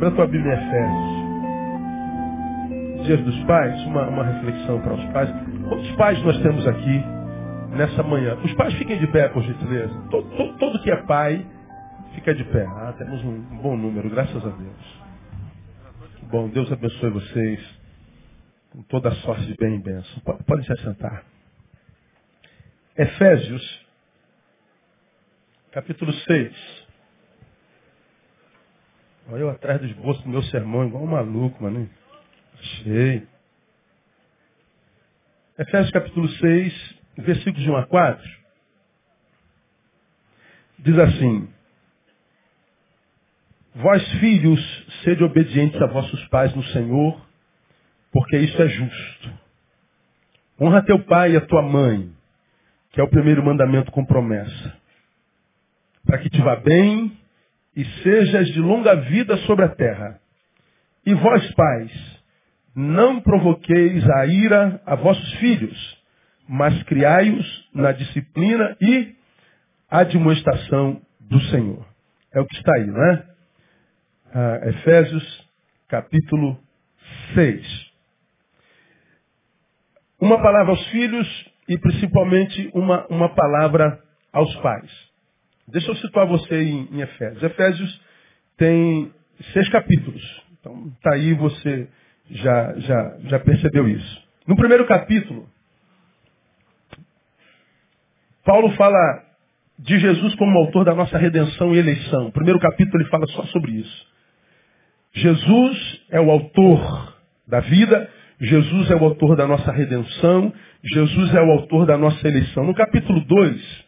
[0.00, 1.20] Abra a tua Bíblia em Efésios.
[3.04, 5.28] Dias dos Pais, uma, uma reflexão para os pais.
[5.68, 7.04] Quantos pais nós temos aqui
[7.76, 8.34] nessa manhã?
[8.36, 9.92] Os pais fiquem de pé, por gentileza.
[10.10, 11.46] Todo, todo, todo que é pai,
[12.14, 12.64] fica de pé.
[12.64, 15.02] Ah, temos um, bom número, graças a Deus.
[16.30, 17.60] Bom, Deus abençoe vocês
[18.70, 20.18] com toda a sorte de bem e bênção.
[20.46, 21.26] Podem se assentar.
[22.96, 23.86] Efésios,
[25.72, 26.79] capítulo 6.
[29.38, 31.88] Eu atrás do esboço do meu sermão, igual um maluco, mano.
[32.58, 33.26] Achei.
[35.58, 38.30] Efésios capítulo 6, versículos de 1 a 4.
[40.80, 41.48] Diz assim:
[43.74, 47.24] Vós, filhos, sede obedientes a vossos pais no Senhor,
[48.10, 49.32] porque isso é justo.
[50.60, 52.12] Honra teu pai e a tua mãe,
[52.90, 54.76] que é o primeiro mandamento com promessa,
[56.04, 57.19] para que te vá bem
[57.76, 60.20] e sejas de longa vida sobre a terra.
[61.04, 62.20] E vós, pais,
[62.74, 65.98] não provoqueis a ira a vossos filhos,
[66.48, 69.14] mas criai-os na disciplina e
[69.88, 71.86] admoestação do Senhor.
[72.32, 73.26] É o que está aí, não é?
[74.32, 75.48] Ah, Efésios
[75.88, 76.56] capítulo
[77.34, 77.90] 6.
[80.20, 84.00] Uma palavra aos filhos e principalmente uma, uma palavra
[84.32, 85.09] aos pais.
[85.70, 87.42] Deixa eu situar você em, em Efésios.
[87.42, 88.00] Efésios
[88.56, 89.12] tem
[89.52, 90.42] seis capítulos.
[90.60, 91.88] Então está aí você
[92.30, 94.22] já, já, já percebeu isso.
[94.46, 95.48] No primeiro capítulo,
[98.44, 99.24] Paulo fala
[99.78, 102.26] de Jesus como autor da nossa redenção e eleição.
[102.28, 104.06] O primeiro capítulo ele fala só sobre isso.
[105.14, 108.08] Jesus é o autor da vida,
[108.40, 110.52] Jesus é o autor da nossa redenção,
[110.82, 112.64] Jesus é o autor da nossa eleição.
[112.64, 113.84] No capítulo 2,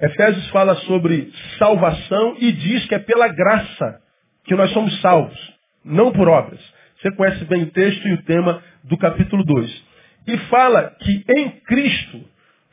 [0.00, 4.00] Efésios fala sobre salvação e diz que é pela graça
[4.44, 5.38] que nós somos salvos,
[5.84, 6.60] não por obras.
[7.00, 9.84] Você conhece bem o texto e o tema do capítulo 2.
[10.26, 12.24] E fala que em Cristo,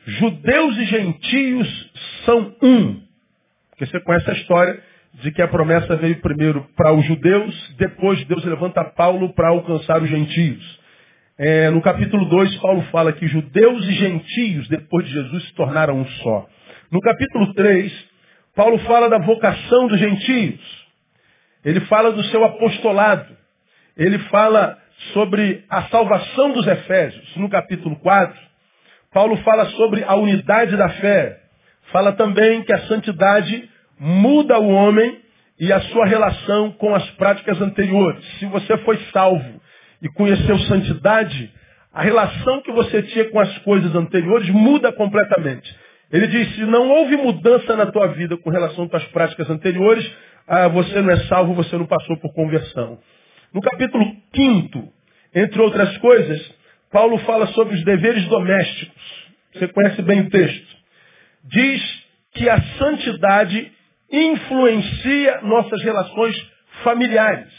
[0.06, 1.90] judeus e gentios
[2.24, 3.02] são um.
[3.70, 4.82] Porque você conhece a história
[5.14, 10.02] de que a promessa veio primeiro para os judeus, depois Deus levanta Paulo para alcançar
[10.02, 10.78] os gentios.
[11.38, 15.98] É, no capítulo 2, Paulo fala que judeus e gentios, depois de Jesus, se tornaram
[15.98, 16.46] um só.
[16.90, 17.92] No capítulo 3,
[18.54, 20.60] Paulo fala da vocação dos gentios.
[21.64, 23.38] Ele fala do seu apostolado
[23.98, 24.78] ele fala
[25.12, 27.36] sobre a salvação dos Efésios.
[27.36, 28.38] No capítulo 4,
[29.12, 31.40] Paulo fala sobre a unidade da fé.
[31.90, 33.68] Fala também que a santidade
[33.98, 35.18] muda o homem
[35.58, 38.24] e a sua relação com as práticas anteriores.
[38.38, 39.60] Se você foi salvo
[40.00, 41.52] e conheceu santidade,
[41.92, 45.74] a relação que você tinha com as coisas anteriores muda completamente.
[46.10, 50.10] Ele diz, se não houve mudança na tua vida com relação as práticas anteriores,
[50.46, 52.98] ah, você não é salvo, você não passou por conversão.
[53.52, 54.04] No capítulo
[54.34, 54.92] 5,
[55.34, 56.54] entre outras coisas,
[56.90, 59.28] Paulo fala sobre os deveres domésticos.
[59.52, 60.76] Você conhece bem o texto.
[61.44, 62.04] Diz
[62.34, 63.72] que a santidade
[64.10, 66.36] influencia nossas relações
[66.82, 67.52] familiares.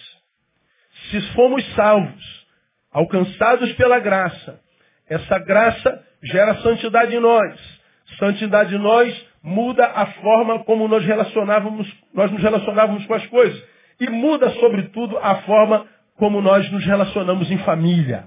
[1.12, 2.46] Se fomos salvos,
[2.92, 4.60] alcançados pela graça,
[5.08, 7.79] essa graça gera santidade em nós.
[8.18, 13.64] Santidade em nós muda a forma como nós relacionávamos, nós nos relacionávamos com as coisas
[14.00, 18.26] e muda, sobretudo, a forma como nós nos relacionamos em família.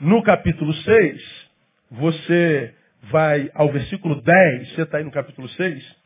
[0.00, 1.48] No capítulo 6,
[1.90, 2.74] você
[3.10, 5.96] vai ao versículo 10, você está aí no capítulo 6,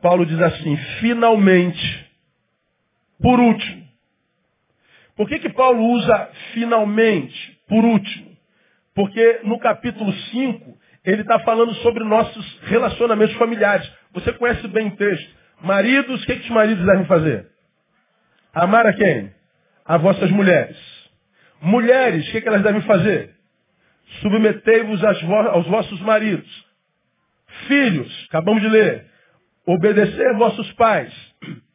[0.00, 2.06] Paulo diz assim, finalmente,
[3.20, 3.86] por último.
[5.16, 8.36] Por que, que Paulo usa finalmente, por último?
[8.94, 13.88] Porque no capítulo 5, ele está falando sobre nossos relacionamentos familiares.
[14.12, 15.36] Você conhece bem o texto.
[15.62, 17.48] Maridos, o que, que os maridos devem fazer?
[18.52, 19.32] Amar a quem?
[19.84, 20.76] A vossas mulheres.
[21.62, 23.34] Mulheres, o que, que elas devem fazer?
[24.20, 26.66] Submetei-vos aos vossos maridos.
[27.68, 29.06] Filhos, acabamos de ler.
[29.64, 31.12] Obedecer vossos pais.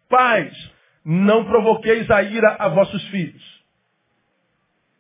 [0.10, 0.72] Pais,
[1.06, 3.62] não provoqueis a ira a vossos filhos.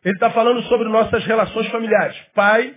[0.05, 2.17] Ele está falando sobre nossas relações familiares.
[2.33, 2.75] Pai,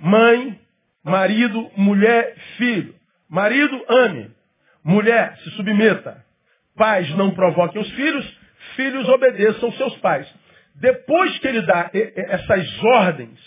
[0.00, 0.58] mãe,
[1.04, 2.94] marido, mulher, filho.
[3.28, 4.30] Marido, ame.
[4.84, 6.24] Mulher, se submeta.
[6.76, 8.38] Pais não provoquem os filhos,
[8.76, 10.32] filhos obedeçam seus pais.
[10.76, 13.38] Depois que ele dá essas ordens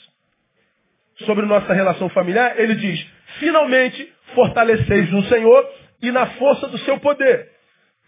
[1.25, 3.07] sobre nossa relação familiar, ele diz,
[3.39, 5.69] finalmente fortaleceis no Senhor
[6.01, 7.50] e na força do seu poder.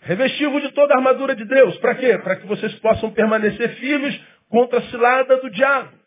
[0.02, 1.78] Revestivo de toda a armadura de Deus.
[1.78, 2.18] Para quê?
[2.18, 4.20] Para que vocês possam permanecer firmes
[4.50, 6.03] contra a cilada do diabo.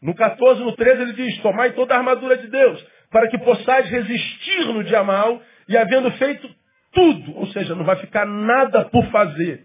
[0.00, 3.88] No 14, no 13, ele diz, tomai toda a armadura de Deus, para que possais
[3.88, 6.48] resistir no dia mal, e havendo feito
[6.92, 9.64] tudo, ou seja, não vai ficar nada por fazer.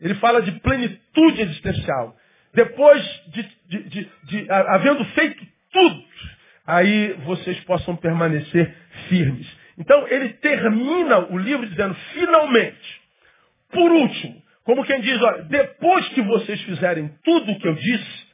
[0.00, 2.16] Ele fala de plenitude existencial.
[2.54, 6.04] Depois de, de, de, de havendo feito tudo,
[6.66, 8.74] aí vocês possam permanecer
[9.08, 9.46] firmes.
[9.78, 13.00] Então, ele termina o livro dizendo, finalmente,
[13.70, 18.27] por último, como quem diz, olha, depois que vocês fizerem tudo o que eu disse,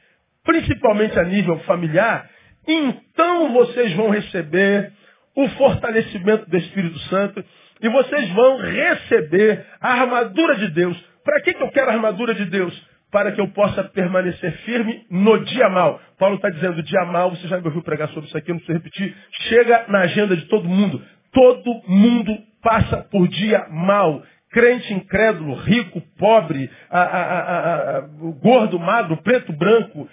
[0.45, 2.29] principalmente a nível familiar,
[2.67, 4.91] então vocês vão receber
[5.35, 7.43] o fortalecimento do Espírito Santo
[7.81, 10.97] e vocês vão receber a armadura de Deus.
[11.23, 12.73] Para que, que eu quero a armadura de Deus?
[13.11, 15.99] Para que eu possa permanecer firme no dia mal.
[16.17, 18.59] Paulo está dizendo, dia mal, você já me ouviu pregar sobre isso aqui, eu não
[18.59, 19.15] preciso repetir.
[19.49, 21.01] Chega na agenda de todo mundo.
[21.31, 24.23] Todo mundo passa por dia mal
[24.55, 28.01] crente, incrédulo, rico, pobre, a, a, a,
[28.41, 30.09] gordo, magro, preto, branco,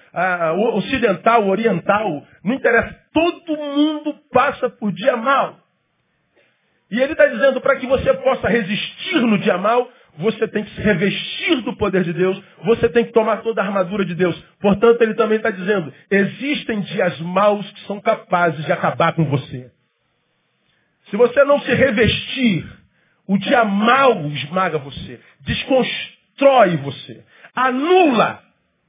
[0.74, 2.92] ocidental, oriental, não interessa.
[3.14, 5.60] Todo mundo passa por dia mal.
[6.90, 10.74] E ele está dizendo, para que você possa resistir no dia mal, você tem que
[10.74, 14.36] se revestir do poder de Deus, você tem que tomar toda a armadura de Deus.
[14.60, 19.70] Portanto, ele também está dizendo, existem dias maus que são capazes de acabar com você.
[21.10, 22.81] Se você não se revestir
[23.26, 27.24] o dia mal esmaga você, desconstrói você,
[27.54, 28.40] anula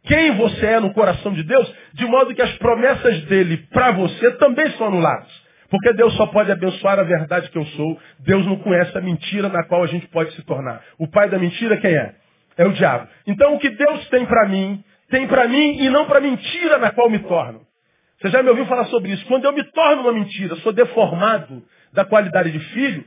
[0.05, 4.31] quem você é no coração de Deus, de modo que as promessas dele para você
[4.31, 5.43] também são anuladas.
[5.69, 7.99] Porque Deus só pode abençoar a verdade que eu sou.
[8.19, 10.83] Deus não conhece a mentira na qual a gente pode se tornar.
[10.99, 12.13] O pai da mentira quem é?
[12.57, 13.07] É o diabo.
[13.25, 16.77] Então o que Deus tem para mim, tem para mim e não para a mentira
[16.77, 17.61] na qual me torno.
[18.19, 19.25] Você já me ouviu falar sobre isso?
[19.25, 23.03] Quando eu me torno uma mentira, sou deformado da qualidade de filho,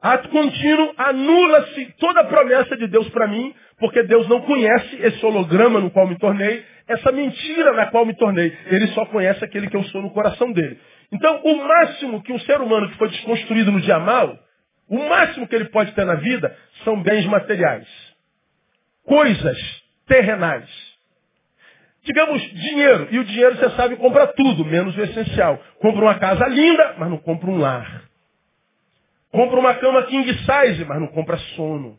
[0.00, 5.26] Ato contínuo, anula-se toda a promessa de Deus para mim, porque Deus não conhece esse
[5.26, 8.56] holograma no qual me tornei, essa mentira na qual me tornei.
[8.66, 10.78] Ele só conhece aquele que eu sou no coração dele.
[11.10, 14.38] Então, o máximo que um ser humano que foi desconstruído no dia mal,
[14.88, 17.86] o máximo que ele pode ter na vida são bens materiais.
[19.04, 19.58] Coisas
[20.06, 20.68] terrenais.
[22.04, 23.08] Digamos, dinheiro.
[23.10, 25.60] E o dinheiro, você sabe, compra tudo, menos o essencial.
[25.80, 28.07] Compra uma casa linda, mas não compra um lar.
[29.30, 31.98] Compra uma cama king size, mas não compra sono.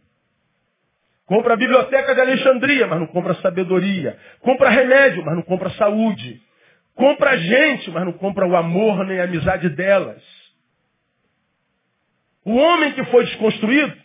[1.26, 4.18] Compra a biblioteca de Alexandria, mas não compra sabedoria.
[4.40, 6.42] Compra remédio, mas não compra saúde.
[6.96, 10.24] Compra gente, mas não compra o amor nem a amizade delas.
[12.44, 13.96] O homem que foi desconstruído,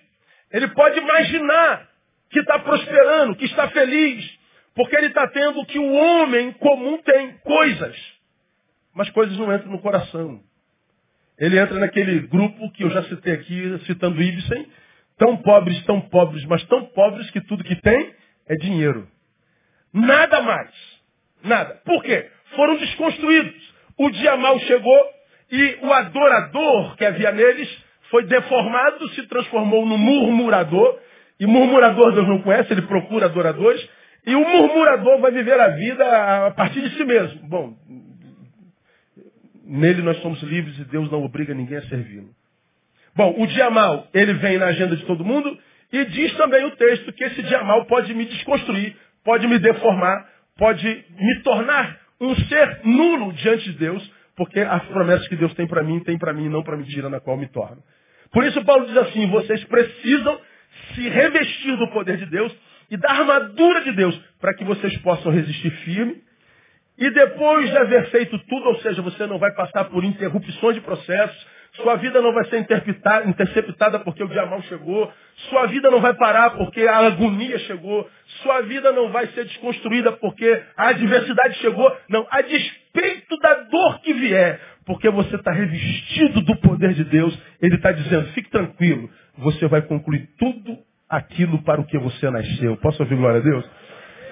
[0.53, 1.89] ele pode imaginar
[2.29, 4.39] que está prosperando, que está feliz,
[4.75, 7.97] porque ele está tendo o que o homem comum tem, coisas.
[8.93, 10.43] Mas coisas não entram no coração.
[11.39, 14.67] Ele entra naquele grupo que eu já citei aqui, citando Ibsen,
[15.19, 18.13] tão pobres, tão pobres, mas tão pobres que tudo que tem
[18.49, 19.09] é dinheiro.
[19.93, 20.71] Nada mais.
[21.43, 21.81] Nada.
[21.85, 22.29] Por quê?
[22.57, 23.75] Foram desconstruídos.
[23.99, 25.11] O dia mal chegou
[25.51, 30.99] e o adorador que havia neles foi deformado, se transformou no murmurador.
[31.39, 33.89] E murmurador Deus não conhece, ele procura adoradores.
[34.27, 37.49] E o murmurador vai viver a vida a partir de si mesmo.
[37.49, 37.75] Bom,
[39.67, 42.29] Nele nós somos livres e Deus não obriga ninguém a servi-lo.
[43.17, 45.57] Bom, o dia mal, ele vem na agenda de todo mundo
[45.93, 50.29] e diz também o texto que esse dia mal pode me desconstruir, pode me deformar,
[50.59, 55.67] pode me tornar um ser nulo diante de Deus, porque as promessas que Deus tem
[55.67, 57.83] para mim, tem para mim e não para a mentira na qual me torno.
[58.33, 60.41] Por isso Paulo diz assim, vocês precisam
[60.95, 62.55] se revestir do poder de Deus
[62.91, 66.24] e da armadura de Deus, para que vocês possam resistir firme
[66.97, 70.81] e depois de haver feito tudo, ou seja, você não vai passar por interrupções de
[70.81, 75.13] processos, sua vida não vai ser interceptada porque o dia mal chegou,
[75.49, 78.09] sua vida não vai parar porque a agonia chegou,
[78.43, 84.01] sua vida não vai ser desconstruída porque a adversidade chegou, não, a despeito da dor
[84.03, 89.11] que vier, porque você está revestido do poder de Deus, Ele está dizendo, fique tranquilo,
[89.39, 92.77] você vai concluir tudo aquilo para o que você nasceu.
[92.77, 93.69] Posso ouvir glória a Deus?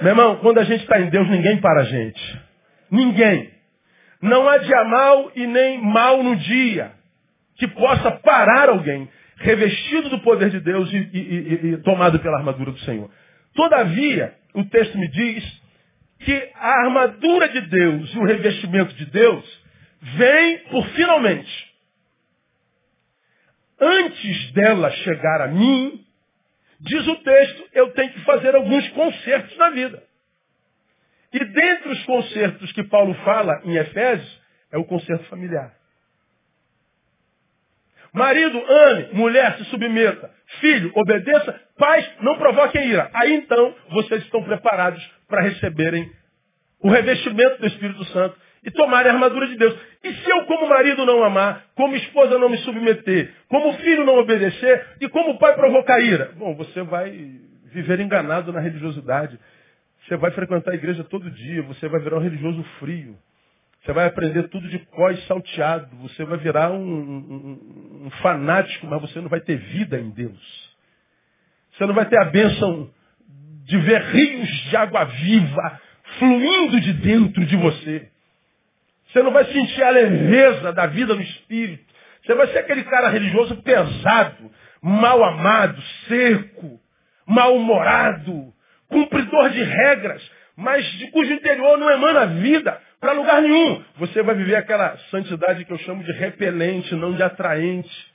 [0.00, 2.51] Meu irmão, quando a gente está em Deus, ninguém para a gente.
[2.92, 3.50] Ninguém.
[4.20, 6.92] Não há dia mal e nem mal no dia
[7.56, 12.36] que possa parar alguém revestido do poder de Deus e, e, e, e tomado pela
[12.36, 13.10] armadura do Senhor.
[13.54, 15.62] Todavia, o texto me diz
[16.20, 19.62] que a armadura de Deus e o revestimento de Deus
[20.00, 21.72] vem por finalmente.
[23.80, 26.04] Antes dela chegar a mim,
[26.78, 30.02] diz o texto, eu tenho que fazer alguns consertos na vida.
[31.32, 35.72] E dentre os concertos que Paulo fala em Efésios, é o concerto familiar.
[38.12, 39.08] Marido, ame.
[39.12, 40.30] Mulher, se submeta.
[40.60, 41.58] Filho, obedeça.
[41.78, 43.10] Pais, não provoquem ira.
[43.14, 46.10] Aí então, vocês estão preparados para receberem
[46.80, 49.74] o revestimento do Espírito Santo e tomarem a armadura de Deus.
[50.04, 54.18] E se eu, como marido, não amar, como esposa não me submeter, como filho não
[54.18, 56.32] obedecer e como pai provocar ira?
[56.36, 57.10] Bom, você vai
[57.72, 59.38] viver enganado na religiosidade.
[60.06, 63.16] Você vai frequentar a igreja todo dia, você vai virar um religioso frio.
[63.84, 65.96] Você vai aprender tudo de cós salteado.
[65.96, 70.72] Você vai virar um, um, um, fanático, mas você não vai ter vida em Deus.
[71.72, 72.90] Você não vai ter a bênção
[73.64, 75.80] de ver rios de água viva
[76.18, 78.08] fluindo de dentro de você.
[79.08, 81.84] Você não vai sentir a leveza da vida no espírito.
[82.24, 86.80] Você vai ser aquele cara religioso pesado, mal amado, seco,
[87.26, 88.52] mal-humorado,
[88.92, 90.22] cumpridor de regras,
[90.56, 93.82] mas de cujo interior não emana vida para lugar nenhum.
[93.96, 98.12] Você vai viver aquela santidade que eu chamo de repelente, não de atraente.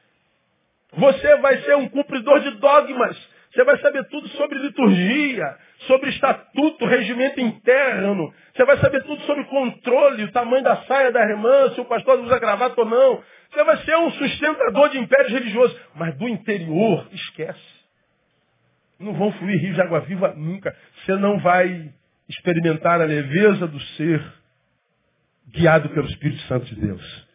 [0.94, 3.18] Você vai ser um cumpridor de dogmas.
[3.54, 5.58] Você vai saber tudo sobre liturgia,
[5.88, 8.34] sobre estatuto, regimento interno.
[8.56, 12.20] Você vai saber tudo sobre controle, o tamanho da saia da irmã, se o pastor
[12.20, 13.24] usa gravata ou não.
[13.52, 15.78] Você vai ser um sustentador de impérios religiosos.
[15.96, 17.77] Mas do interior, esquece.
[19.00, 20.76] Não vão fluir rios de água viva nunca.
[21.06, 21.92] Você não vai
[22.28, 24.22] experimentar a leveza do ser
[25.50, 27.28] guiado pelo Espírito Santo de Deus.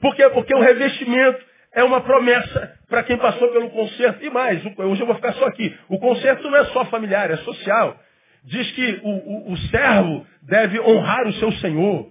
[0.00, 0.28] Por quê?
[0.30, 4.24] Porque o revestimento é uma promessa para quem passou pelo conserto.
[4.24, 5.76] E mais, hoje eu vou ficar só aqui.
[5.88, 7.98] O conserto não é só familiar, é social.
[8.44, 12.10] Diz que o, o, o servo deve honrar o seu senhor.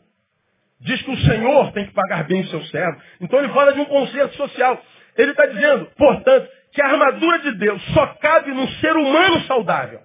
[0.79, 3.01] Diz que o senhor tem que pagar bem o seu servo.
[3.19, 4.81] Então ele fala de um conserto social.
[5.17, 6.49] Ele está dizendo, portanto,
[7.19, 10.01] armadura de Deus só cabe num ser humano saudável.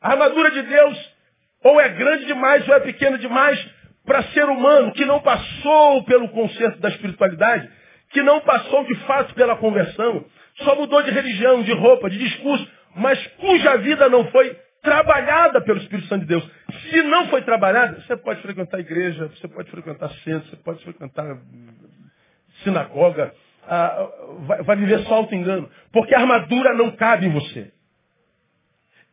[0.00, 1.16] A armadura de Deus
[1.64, 3.58] ou é grande demais ou é pequena demais
[4.04, 7.68] para ser humano que não passou pelo conceito da espiritualidade,
[8.10, 10.24] que não passou de fato pela conversão,
[10.58, 15.80] só mudou de religião, de roupa, de discurso, mas cuja vida não foi trabalhada pelo
[15.80, 16.48] Espírito Santo de Deus.
[16.88, 21.36] Se não foi trabalhada, você pode frequentar igreja, você pode frequentar centro, você pode frequentar
[22.62, 23.34] sinagoga,
[23.68, 24.08] ah,
[24.64, 25.68] vai, viver só auto-engano.
[25.92, 27.72] Porque a armadura não cabe em você.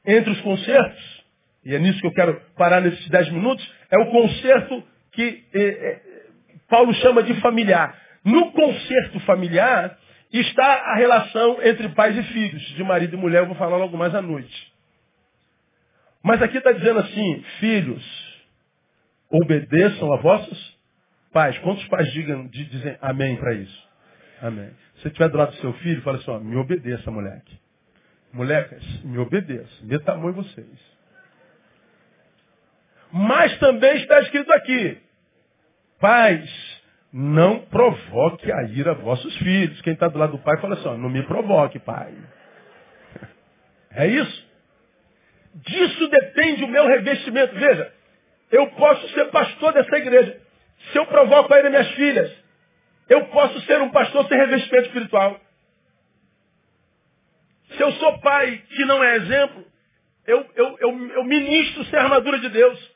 [0.05, 1.23] Entre os concertos,
[1.65, 4.83] e é nisso que eu quero parar nesses dez minutos, é o concerto
[5.13, 6.01] que eh, eh,
[6.69, 7.97] Paulo chama de familiar.
[8.25, 9.97] No concerto familiar
[10.31, 13.95] está a relação entre pais e filhos, de marido e mulher, eu vou falar logo
[13.97, 14.73] mais à noite.
[16.23, 18.03] Mas aqui está dizendo assim, filhos,
[19.29, 20.77] obedeçam a vossos
[21.31, 21.57] pais.
[21.59, 23.92] Quantos pais digam, dizem amém para isso?
[24.43, 24.69] Amém.
[24.95, 27.57] Se você estiver do lado do seu filho, fala assim, ó, me obedeça, moleque.
[28.33, 29.71] Molecas, me obedeça.
[30.17, 30.93] Mão em vocês.
[33.09, 34.97] Mas também está escrito aqui,
[35.97, 36.81] pais,
[37.13, 39.79] não provoque a ira vossos filhos.
[39.81, 42.13] Quem está do lado do pai fala assim, ó, não me provoque, pai.
[43.95, 44.47] É isso?
[45.53, 47.53] Disso depende o meu revestimento.
[47.53, 47.93] Veja,
[48.51, 50.41] eu posso ser pastor dessa igreja.
[50.91, 52.42] Se eu provoco a ira minhas filhas,
[53.09, 55.39] eu posso ser um pastor sem revestimento espiritual.
[57.75, 59.65] Se eu sou pai que não é exemplo,
[60.25, 62.93] eu, eu, eu, eu ministro sem a armadura de Deus.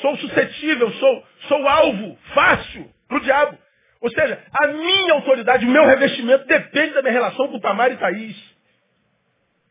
[0.00, 3.58] Sou suscetível, sou, sou alvo fácil para o diabo.
[4.00, 7.96] Ou seja, a minha autoridade, o meu revestimento depende da minha relação com Tamar e
[7.96, 8.50] Thaís.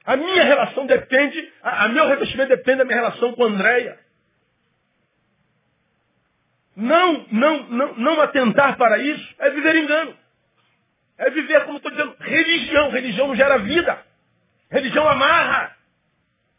[0.05, 3.97] A minha relação depende, a, a meu revestimento depende da minha relação com Andréia.
[6.79, 10.15] Não, não, não, não atentar para isso é viver engano.
[11.17, 12.89] É viver, como estou dizendo, religião.
[12.89, 14.01] Religião não gera vida.
[14.71, 15.75] Religião amarra,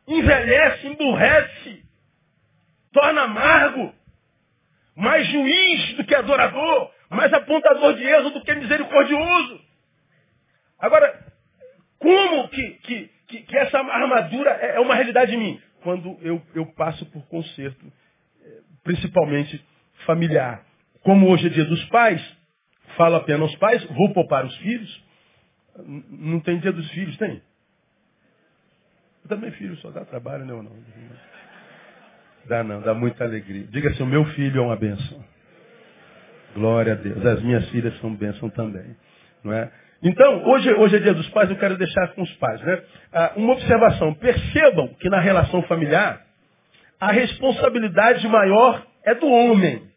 [0.07, 1.83] envelhece, emburrece,
[2.93, 3.95] torna amargo.
[4.95, 9.59] Mais juiz do que adorador, mais apontador de erro do que misericordioso.
[10.79, 11.33] Agora,
[11.99, 15.63] como que, que, que, que essa armadura é, é uma realidade em mim?
[15.83, 17.91] Quando eu, eu passo por conserto,
[18.45, 19.65] eh, principalmente
[20.07, 20.65] familiar.
[21.03, 22.21] Como hoje é dia dos pais,
[22.97, 25.05] falo apenas aos pais, vou poupar os filhos.
[26.11, 27.43] Não tem dia dos filhos, tem?
[29.25, 30.73] Eu também filho só dá trabalho, não, não.
[32.47, 33.67] Dá não, dá muita alegria.
[33.71, 35.25] Diga assim, o meu filho é uma bênção.
[36.55, 37.25] Glória a Deus.
[37.25, 38.97] As minhas filhas são bênção também.
[39.45, 39.71] Não é?
[40.03, 42.61] Então, hoje, hoje é dia dos pais, eu quero deixar com os pais.
[42.63, 42.83] Né?
[43.13, 44.15] Ah, uma observação.
[44.15, 46.25] Percebam que na relação familiar,
[46.99, 49.90] a responsabilidade maior é do homem.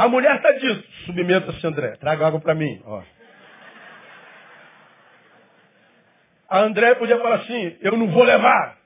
[0.00, 2.80] A mulher está dito, submeta-se, André, traga água para mim.
[2.86, 3.02] Ó.
[6.48, 8.78] A André podia falar assim, eu não vou levar.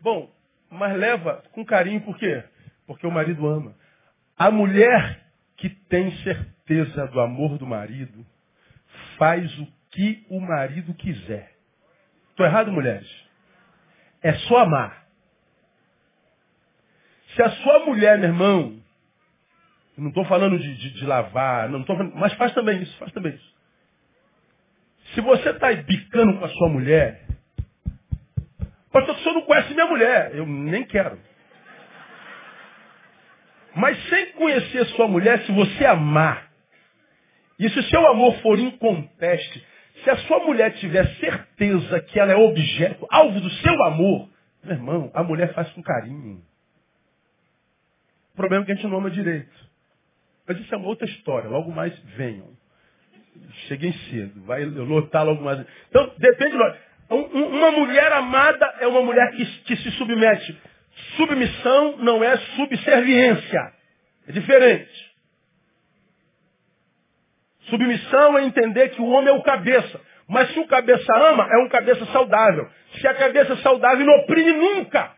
[0.00, 0.28] Bom,
[0.68, 2.42] mas leva com carinho, por quê?
[2.84, 3.76] Porque o marido ama.
[4.36, 5.24] A mulher
[5.56, 8.26] que tem certeza do amor do marido
[9.16, 11.52] faz o que o marido quiser.
[12.30, 13.08] Estou errado, mulheres?
[14.20, 15.06] É só amar.
[17.36, 18.84] Se a sua mulher, meu irmão,
[19.96, 23.34] não estou falando de, de, de, lavar, não estou mas faz também isso, faz também
[23.34, 23.56] isso.
[25.14, 27.22] Se você está bicando com a sua mulher,
[28.92, 31.18] pastor, o senhor não conhece minha mulher, eu nem quero.
[33.74, 36.50] Mas sem conhecer sua mulher, se você amar,
[37.58, 39.66] e se o seu amor for inconteste,
[40.02, 44.28] se a sua mulher tiver certeza que ela é objeto, alvo do seu amor,
[44.62, 46.42] meu irmão, a mulher faz com carinho.
[48.32, 49.66] O problema é que a gente não ama direito.
[50.46, 51.48] Mas isso é uma outra história.
[51.48, 52.48] Logo mais venham.
[53.68, 54.44] Cheguei cedo.
[54.44, 55.64] Vai lotar logo mais.
[55.88, 56.56] Então, depende.
[57.08, 60.56] Uma mulher amada é uma mulher que, se submete.
[61.16, 63.72] Submissão não é subserviência.
[64.28, 65.06] É diferente.
[67.68, 70.00] Submissão é entender que o homem é o cabeça.
[70.28, 72.68] Mas se o cabeça ama, é um cabeça saudável.
[73.00, 75.14] Se a cabeça saudável não oprime nunca.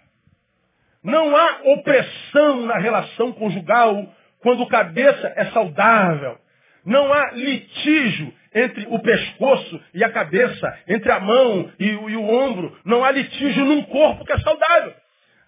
[1.02, 6.38] Não há opressão na relação conjugal quando o cabeça é saudável.
[6.84, 12.16] Não há litígio entre o pescoço e a cabeça, entre a mão e o, e
[12.16, 12.76] o ombro.
[12.84, 14.94] Não há litígio num corpo que é saudável.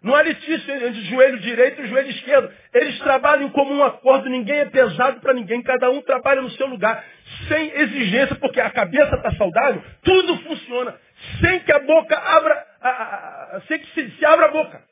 [0.02, 2.50] Não há litígio entre o joelho direito e o joelho esquerdo.
[2.73, 6.66] Eles trabalham em comum acordo, ninguém é pesado para ninguém, cada um trabalha no seu
[6.66, 7.04] lugar,
[7.49, 10.94] sem exigência, porque a cabeça está saudável, tudo funciona,
[11.40, 14.89] sem que a boca abra, a, a, a, sem que se, se abra a boca.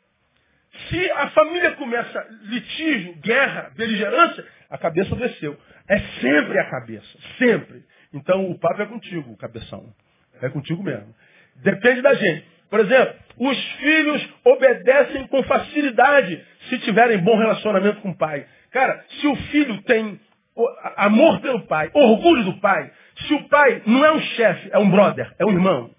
[0.88, 5.58] Se a família começa litígio, guerra, beligerância, a cabeça desceu.
[5.88, 7.85] É sempre a cabeça, sempre.
[8.12, 9.92] Então o papo é contigo, cabeção.
[10.40, 11.14] É contigo mesmo.
[11.57, 12.46] Depende da gente.
[12.70, 18.46] Por exemplo, os filhos obedecem com facilidade se tiverem bom relacionamento com o pai.
[18.70, 20.20] Cara, se o filho tem
[20.96, 22.90] amor pelo pai, orgulho do pai,
[23.26, 25.90] se o pai não é um chefe, é um brother, é um irmão.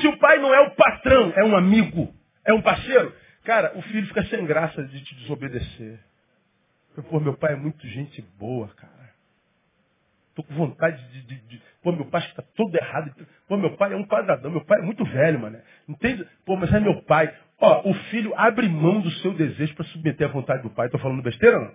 [0.00, 2.14] Se o pai não é o patrão, é um amigo,
[2.46, 3.12] é um parceiro,
[3.48, 5.98] Cara, o filho fica sem graça de te desobedecer.
[7.08, 9.08] Pô, meu pai é muito gente boa, cara.
[10.34, 11.22] Tô com vontade de.
[11.22, 11.62] de, de...
[11.82, 13.10] Pô, meu pai está todo errado.
[13.48, 14.50] Pô, meu pai é um quadradão.
[14.50, 15.58] Meu pai é muito velho, mano.
[15.88, 16.28] Entende?
[16.44, 17.34] Pô, mas é meu pai.
[17.58, 20.90] Ó, o filho abre mão do seu desejo para submeter à vontade do pai.
[20.90, 21.72] Tô falando besteira, não?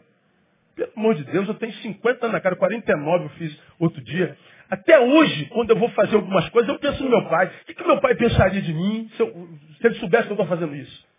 [0.75, 4.37] Pelo amor de Deus, eu tenho 50 anos na cara, 49 eu fiz outro dia.
[4.69, 7.47] Até hoje, quando eu vou fazer algumas coisas, eu penso no meu pai.
[7.47, 9.49] O que, que meu pai pensaria de mim se, eu,
[9.81, 11.12] se ele soubesse que eu estou fazendo isso?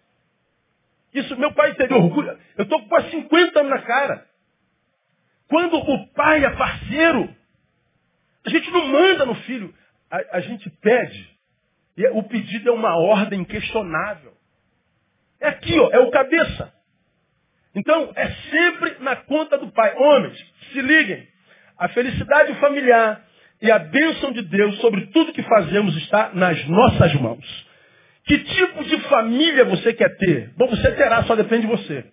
[1.14, 2.37] Isso, meu pai teria orgulho.
[2.57, 4.27] Eu estou com quase 50 anos na cara.
[5.48, 7.33] Quando o pai é parceiro,
[8.44, 9.72] a gente não manda no filho,
[10.11, 11.35] a, a gente pede.
[11.96, 14.35] E o pedido é uma ordem questionável.
[15.40, 16.72] É aqui, ó, é o cabeça.
[17.74, 19.94] Então, é sempre na conta do pai.
[19.96, 20.38] Homens,
[20.72, 21.29] se liguem.
[21.79, 23.24] A felicidade familiar
[23.61, 27.66] e a bênção de Deus sobre tudo que fazemos está nas nossas mãos.
[28.24, 30.50] Que tipo de família você quer ter?
[30.56, 32.04] Bom, você terá, só depende de você.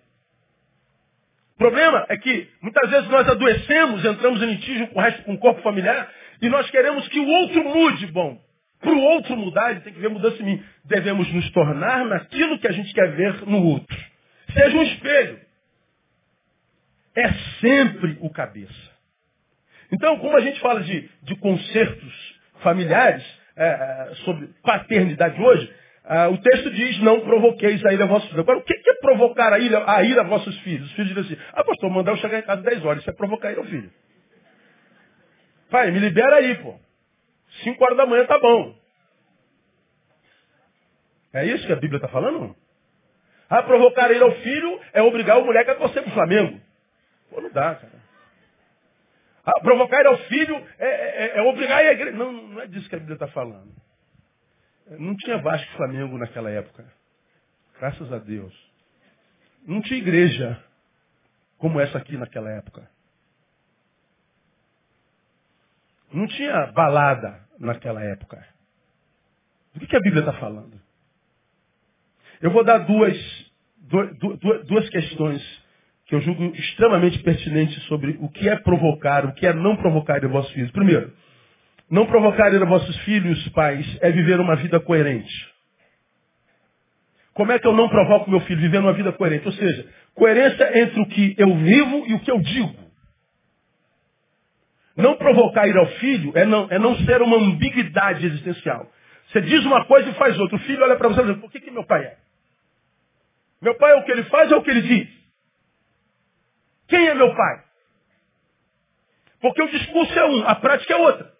[1.54, 5.34] O problema é que muitas vezes nós adoecemos, entramos em litígio com o resto com
[5.34, 8.06] o corpo familiar e nós queremos que o outro mude.
[8.08, 8.38] Bom,
[8.80, 10.64] para o outro mudar, ele tem que ver mudança em mim.
[10.84, 13.96] Devemos nos tornar naquilo que a gente quer ver no outro.
[14.52, 15.40] Seja um espelho.
[17.14, 18.92] É sempre o cabeça.
[19.92, 25.72] Então, como a gente fala de, de concertos familiares, é, é sobre paternidade hoje,
[26.14, 28.42] ah, o texto diz, não provoqueis a ira a vossos filhos.
[28.42, 30.86] Agora, o que é provocar a ira, a ira a vossos filhos?
[30.88, 33.00] Os filhos dizem assim, ah, pastor, mandar eu chegar em casa 10 horas.
[33.00, 33.90] Isso é provocar a ira ao filho.
[35.70, 36.78] Pai, me libera aí, pô.
[37.64, 38.76] 5 horas da manhã tá bom.
[41.32, 42.54] É isso que a Bíblia está falando?
[43.48, 46.60] Ah, provocar a ira ao filho é obrigar o moleque a torcer pro Flamengo.
[47.30, 48.02] Pô, não dá, cara.
[49.46, 52.18] Ah, provocar a ao filho é, é, é obrigar a igreja.
[52.18, 53.81] Não, não é disso que a Bíblia está falando.
[54.90, 56.84] Não tinha Vasco e Flamengo naquela época.
[57.78, 58.54] Graças a Deus.
[59.66, 60.62] Não tinha igreja
[61.58, 62.88] como essa aqui naquela época.
[66.12, 68.46] Não tinha balada naquela época.
[69.74, 70.78] Do que a Bíblia está falando?
[72.40, 73.16] Eu vou dar duas,
[73.78, 75.62] duas, duas questões
[76.06, 80.20] que eu julgo extremamente pertinentes sobre o que é provocar, o que é não provocar
[80.28, 80.70] vossos filhos.
[80.72, 81.14] Primeiro,
[81.92, 85.30] não provocar a vossos filhos, pais, é viver uma vida coerente.
[87.34, 88.62] Como é que eu não provoco meu filho?
[88.62, 89.46] Viver uma vida coerente.
[89.46, 92.74] Ou seja, coerência entre o que eu vivo e o que eu digo.
[94.96, 98.90] Não provocar ir ao filho é não, é não ser uma ambiguidade existencial.
[99.28, 100.56] Você diz uma coisa e faz outra.
[100.56, 102.16] O filho olha para você e diz, por que, que meu pai é?
[103.60, 105.08] Meu pai é o que ele faz ou é o que ele diz?
[106.88, 107.64] Quem é meu pai?
[109.42, 111.31] Porque o discurso é um, a prática é outra.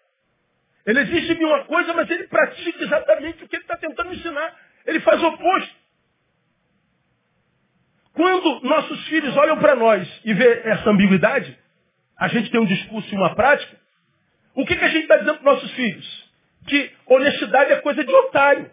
[0.85, 4.57] Ele existe em uma coisa, mas ele pratica exatamente o que ele está tentando ensinar.
[4.87, 5.75] Ele faz o oposto.
[8.15, 11.57] Quando nossos filhos olham para nós e vê essa ambiguidade,
[12.19, 13.77] a gente tem um discurso e uma prática,
[14.55, 16.31] o que, que a gente está dizendo para nossos filhos?
[16.67, 18.71] Que honestidade é coisa de otário.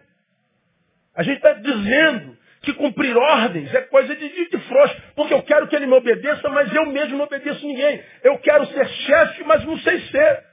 [1.15, 5.41] A gente está dizendo que cumprir ordens é coisa de, de, de frouxo, porque eu
[5.43, 8.03] quero que ele me obedeça, mas eu mesmo não obedeço ninguém.
[8.23, 10.43] Eu quero ser chefe, mas não sei ser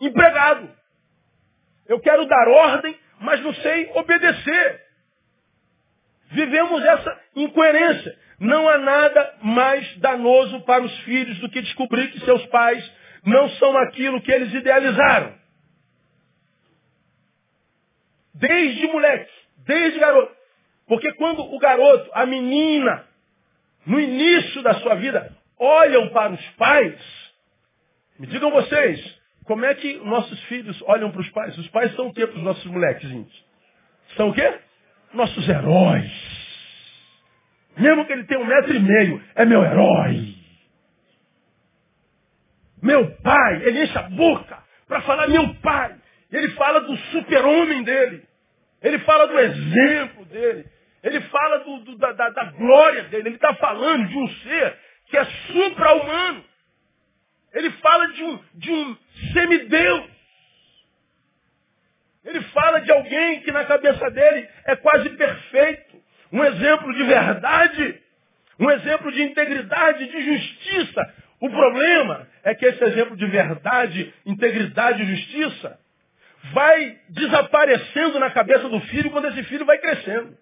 [0.00, 0.81] empregado.
[1.88, 4.80] Eu quero dar ordem, mas não sei obedecer.
[6.30, 8.18] Vivemos essa incoerência.
[8.38, 12.92] Não há nada mais danoso para os filhos do que descobrir que seus pais
[13.24, 15.34] não são aquilo que eles idealizaram.
[18.34, 20.34] Desde moleque, desde garoto.
[20.86, 23.06] Porque quando o garoto, a menina,
[23.86, 27.32] no início da sua vida, olham para os pais,
[28.18, 31.56] me digam vocês, como é que nossos filhos olham para os pais?
[31.58, 33.44] Os pais são o quê para os nossos molequezinhos?
[34.16, 34.58] São o quê?
[35.12, 36.10] Nossos heróis.
[37.76, 40.34] Mesmo que ele tenha um metro e meio, é meu herói.
[42.82, 45.94] Meu pai, ele enche a boca para falar meu pai.
[46.30, 48.24] Ele fala do super-homem dele.
[48.82, 50.66] Ele fala do exemplo dele.
[51.02, 53.28] Ele fala do, do, da, da, da glória dele.
[53.28, 56.44] Ele está falando de um ser que é supra-humano.
[57.52, 58.96] Ele fala de um, de um
[59.32, 60.10] semideus.
[62.24, 66.02] Ele fala de alguém que na cabeça dele é quase perfeito.
[66.32, 68.00] Um exemplo de verdade.
[68.58, 71.14] Um exemplo de integridade, de justiça.
[71.40, 75.78] O problema é que esse exemplo de verdade, integridade e justiça
[76.52, 80.36] vai desaparecendo na cabeça do filho quando esse filho vai crescendo.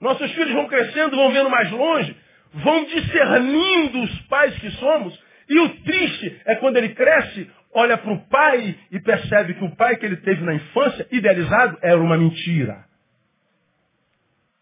[0.00, 2.16] Nossos filhos vão crescendo, vão vendo mais longe,
[2.52, 8.12] vão discernindo os pais que somos, e o triste é quando ele cresce, olha para
[8.12, 12.16] o pai e percebe que o pai que ele teve na infância, idealizado, era uma
[12.16, 12.84] mentira.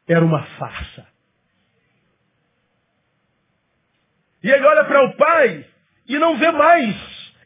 [0.06, 1.06] Era uma farsa.
[4.42, 5.66] E ele olha para o pai
[6.08, 6.96] e não vê mais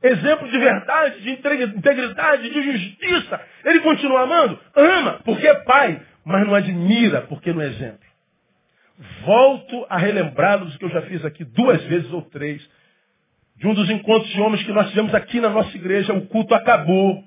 [0.02, 3.40] exemplo de verdade, de integridade, de justiça.
[3.64, 4.60] Ele continua amando?
[4.74, 8.11] Ama, porque é pai, mas não admira, porque não é exemplo.
[9.24, 12.62] Volto a relembrá-los que eu já fiz aqui duas vezes ou três.
[13.56, 16.54] De um dos encontros de homens que nós tivemos aqui na nossa igreja, o culto
[16.54, 17.24] acabou.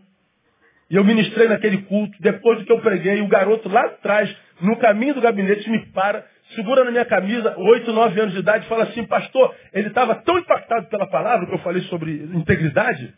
[0.89, 2.15] E eu ministrei naquele culto.
[2.19, 6.25] Depois do que eu preguei, o garoto lá atrás, no caminho do gabinete, me para,
[6.55, 10.15] segura na minha camisa, oito, nove anos de idade, e fala assim, pastor, ele estava
[10.15, 13.13] tão impactado pela palavra que eu falei sobre integridade.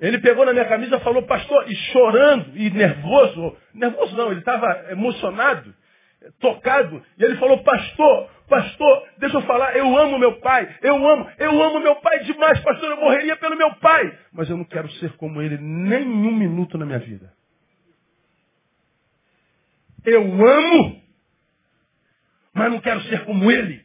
[0.00, 4.86] Ele pegou na minha camisa falou, pastor, e chorando, e nervoso, nervoso não, ele estava
[4.90, 5.74] emocionado
[6.40, 7.02] tocado.
[7.18, 11.62] E ele falou, pastor, pastor, deixa eu falar, eu amo meu pai, eu amo, eu
[11.62, 14.18] amo meu pai demais, pastor, eu morreria pelo meu pai.
[14.32, 17.32] Mas eu não quero ser como ele nem um minuto na minha vida.
[20.04, 21.02] Eu amo,
[22.52, 23.84] mas não quero ser como ele.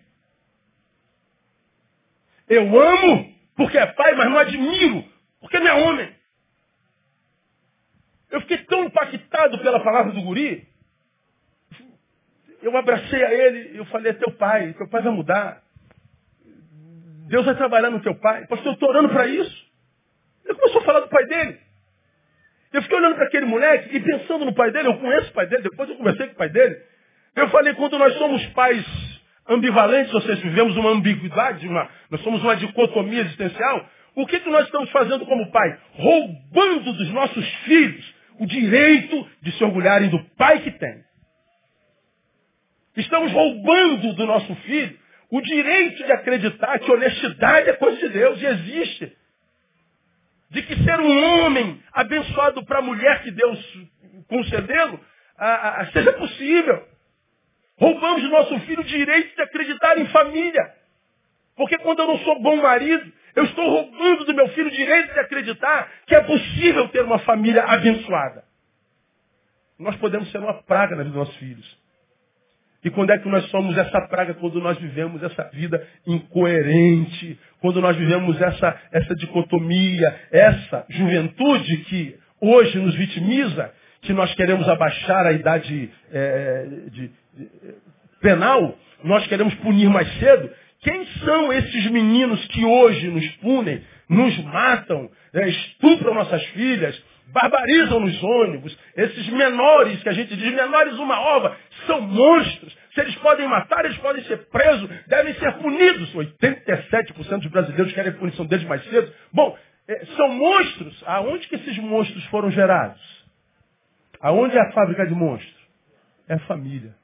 [2.48, 5.06] Eu amo porque é pai, mas não admiro,
[5.40, 6.16] porque não é homem.
[8.30, 10.69] Eu fiquei tão impactado pela palavra do guri,
[12.62, 15.62] eu abracei a ele e eu falei, é teu pai, teu pai vai mudar.
[17.28, 18.48] Deus vai trabalhar no teu pai.
[18.48, 19.70] Pastor, eu estou orando para isso.
[20.46, 21.60] Ele começou a falar do pai dele.
[22.74, 25.48] Eu fiquei olhando para aquele moleque e pensando no pai dele, eu conheço o pai
[25.48, 26.78] dele, depois eu conversei com o pai dele.
[27.36, 28.86] Eu falei, quando nós somos pais
[29.48, 34.50] ambivalentes, ou seja, vivemos uma ambiguidade, uma, nós somos uma dicotomia existencial, o que, que
[34.50, 35.80] nós estamos fazendo como pai?
[35.94, 41.09] Roubando dos nossos filhos o direito de se orgulharem do pai que tem.
[43.00, 44.98] Estamos roubando do nosso filho
[45.32, 49.18] o direito de acreditar que honestidade é coisa de Deus e existe.
[50.50, 53.78] De que ser um homem abençoado para a mulher que Deus
[54.28, 55.00] concedeu
[55.94, 56.88] seja possível.
[57.78, 60.76] Roubamos do nosso filho o direito de acreditar em família.
[61.56, 65.14] Porque quando eu não sou bom marido, eu estou roubando do meu filho o direito
[65.14, 68.44] de acreditar que é possível ter uma família abençoada.
[69.78, 71.79] Nós podemos ser uma praga na vida dos nossos filhos.
[72.84, 74.34] E quando é que nós somos essa praga?
[74.36, 82.16] Quando nós vivemos essa vida incoerente, quando nós vivemos essa, essa dicotomia, essa juventude que
[82.40, 87.50] hoje nos vitimiza, que nós queremos abaixar a idade é, de, de,
[88.22, 90.50] penal, nós queremos punir mais cedo.
[90.82, 96.98] Quem são esses meninos que hoje nos punem, nos matam, é, estupram nossas filhas,
[97.34, 101.56] barbarizam nos ônibus, esses menores que a gente diz, menores uma ova,
[101.90, 102.78] são monstros.
[102.94, 106.14] Se eles podem matar, eles podem ser presos, devem ser punidos.
[106.14, 109.12] 87% dos brasileiros querem punição deles mais cedo.
[109.34, 111.04] Bom, é, são monstros.
[111.08, 113.02] Aonde que esses monstros foram gerados?
[114.22, 115.60] Aonde é a fábrica de monstros?
[116.28, 116.96] É a família.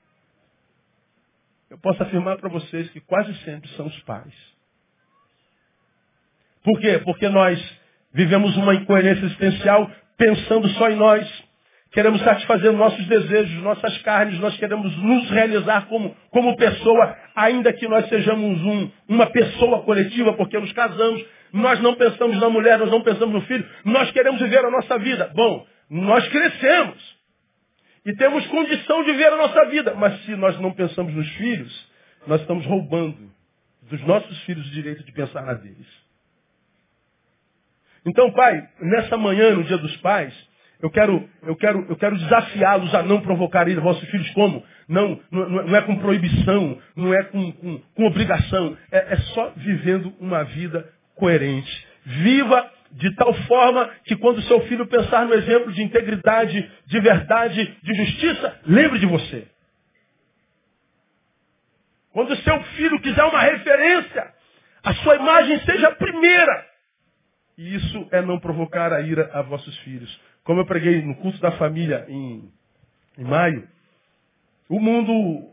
[1.69, 4.33] Eu posso afirmar para vocês que quase sempre são os pais.
[6.63, 6.99] Por quê?
[7.03, 7.59] Porque nós
[8.13, 11.44] vivemos uma incoerência existencial pensando só em nós.
[11.95, 17.87] Queremos satisfazer nossos desejos, nossas carnes, nós queremos nos realizar como, como pessoa, ainda que
[17.87, 21.25] nós sejamos um, uma pessoa coletiva, porque nos casamos.
[21.53, 24.99] Nós não pensamos na mulher, nós não pensamos no filho, nós queremos viver a nossa
[24.99, 25.31] vida.
[25.33, 27.15] Bom, nós crescemos
[28.05, 31.89] e temos condição de ver a nossa vida, mas se nós não pensamos nos filhos,
[32.27, 33.31] nós estamos roubando
[33.83, 35.87] dos nossos filhos o direito de pensar na deles.
[38.05, 40.33] Então, pai, nessa manhã, no dia dos pais,
[40.81, 44.63] eu quero, eu quero, eu quero desafiá-los a não provocarem vossos filhos como?
[44.87, 48.77] Não, não, não é com proibição, não é com, com, com obrigação.
[48.91, 51.87] É, é só vivendo uma vida coerente.
[52.05, 57.77] Viva de tal forma que quando seu filho pensar no exemplo de integridade, de verdade,
[57.81, 59.47] de justiça, lembre de você.
[62.11, 64.33] Quando seu filho quiser uma referência,
[64.83, 66.65] a sua imagem seja a primeira.
[67.57, 70.21] E isso é não provocar a ira a vossos filhos.
[70.45, 72.51] Como eu preguei no culto da família em,
[73.17, 73.67] em maio,
[74.69, 75.51] o mundo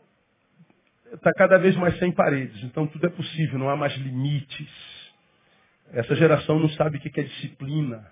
[1.15, 2.63] está cada vez mais sem paredes.
[2.63, 4.71] Então tudo é possível, não há mais limites.
[5.93, 8.07] Essa geração não sabe o que é disciplina.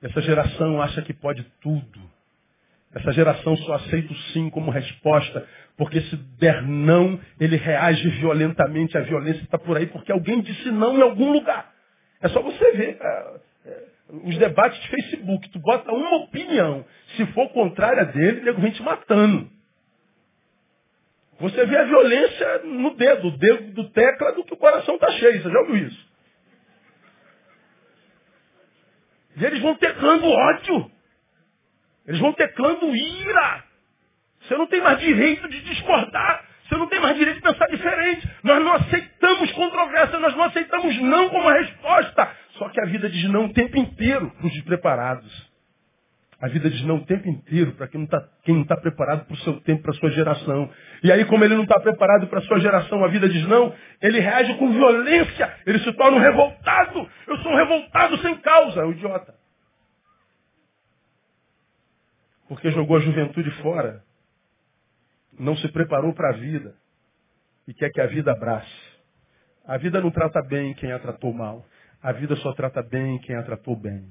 [0.00, 2.00] Essa geração acha que pode tudo.
[2.94, 8.96] Essa geração só aceita o sim como resposta, porque se der não, ele reage violentamente.
[8.96, 11.74] A violência está por aí porque alguém disse não em algum lugar.
[12.22, 12.98] É só você ver
[14.24, 15.48] os debates de Facebook.
[15.50, 16.84] Tu bota uma opinião.
[17.16, 19.50] Se for contrária dele, nego vem te matando.
[21.40, 25.10] Você vê a violência no dedo, o dedo do tecla do que o coração está
[25.12, 25.42] cheio.
[25.42, 26.08] Você já ouviu isso?
[29.36, 30.90] E eles vão teclando ódio.
[32.06, 33.64] Eles vão teclando ira.
[34.40, 36.44] Você não tem mais direito de discordar.
[36.68, 38.28] Você não tem mais direito de pensar diferente.
[38.42, 42.36] Nós não aceitamos controvérsia, nós não aceitamos não como resposta.
[42.58, 45.48] Só que a vida diz não o tempo inteiro para os despreparados.
[46.40, 49.38] A vida diz não o tempo inteiro para quem não está tá preparado para o
[49.38, 50.70] seu tempo, para a sua geração.
[51.02, 53.74] E aí, como ele não está preparado para a sua geração, a vida diz não,
[54.00, 57.08] ele reage com violência, ele se torna um revoltado.
[57.26, 59.34] Eu sou um revoltado sem causa, um idiota.
[62.48, 64.02] Porque jogou a juventude fora
[65.38, 66.74] não se preparou para a vida
[67.66, 68.98] e quer que a vida abrace.
[69.64, 71.64] A vida não trata bem quem a tratou mal.
[72.02, 74.04] A vida só trata bem quem a tratou bem.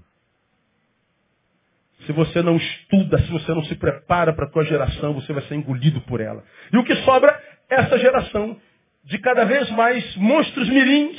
[2.05, 5.43] Se você não estuda, se você não se prepara para a tua geração, você vai
[5.43, 6.43] ser engolido por ela.
[6.71, 8.57] E o que sobra é essa geração
[9.03, 11.17] de cada vez mais monstros mirins.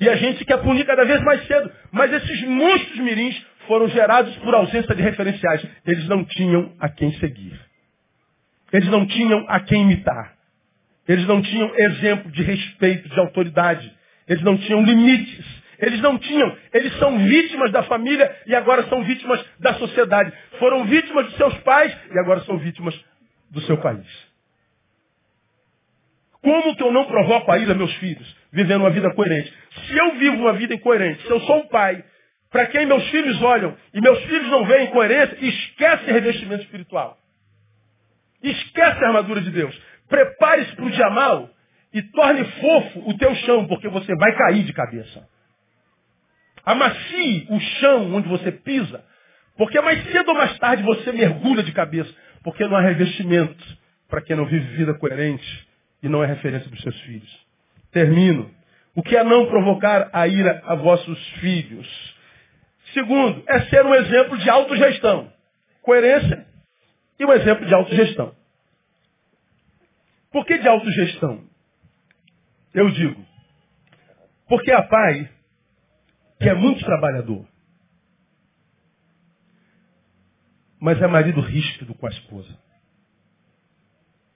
[0.00, 1.70] E a gente quer punir cada vez mais cedo.
[1.92, 5.64] Mas esses monstros mirins foram gerados por ausência de referenciais.
[5.86, 7.58] Eles não tinham a quem seguir.
[8.72, 10.34] Eles não tinham a quem imitar.
[11.06, 13.92] Eles não tinham exemplo de respeito, de autoridade.
[14.26, 15.46] Eles não tinham limites.
[15.78, 16.56] Eles não tinham.
[16.72, 20.32] Eles são vítimas da família e agora são vítimas da sociedade.
[20.58, 22.98] Foram vítimas de seus pais e agora são vítimas
[23.50, 24.06] do seu país.
[26.42, 28.36] Como que eu não provoco a ira meus filhos?
[28.52, 29.52] Vivendo uma vida coerente.
[29.86, 32.04] Se eu vivo uma vida incoerente, se eu sou um pai
[32.50, 37.18] para quem meus filhos olham e meus filhos não veem coerência, esquece revestimento espiritual.
[38.42, 39.76] Esquece a armadura de Deus.
[40.08, 41.50] Prepare-se para o dia mal
[41.92, 45.28] e torne fofo o teu chão, porque você vai cair de cabeça.
[46.66, 49.04] Amacie o chão onde você pisa,
[49.56, 53.64] porque mais cedo ou mais tarde você mergulha de cabeça, porque não há revestimento
[54.08, 55.68] para quem não vive vida coerente
[56.02, 57.46] e não é referência dos seus filhos.
[57.92, 58.50] Termino.
[58.96, 61.86] O que é não provocar a ira a vossos filhos?
[62.92, 65.32] Segundo, é ser um exemplo de autogestão.
[65.82, 66.46] Coerência
[67.18, 68.34] e um exemplo de autogestão.
[70.32, 71.44] Por que de autogestão?
[72.74, 73.24] Eu digo,
[74.48, 75.30] porque a pai,
[76.38, 77.46] que é muito trabalhador,
[80.78, 82.58] mas é marido ríspido com a esposa.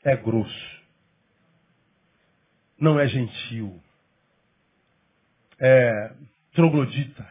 [0.03, 0.81] É grosso.
[2.79, 3.83] Não é gentil.
[5.59, 6.15] É
[6.55, 7.31] troglodita.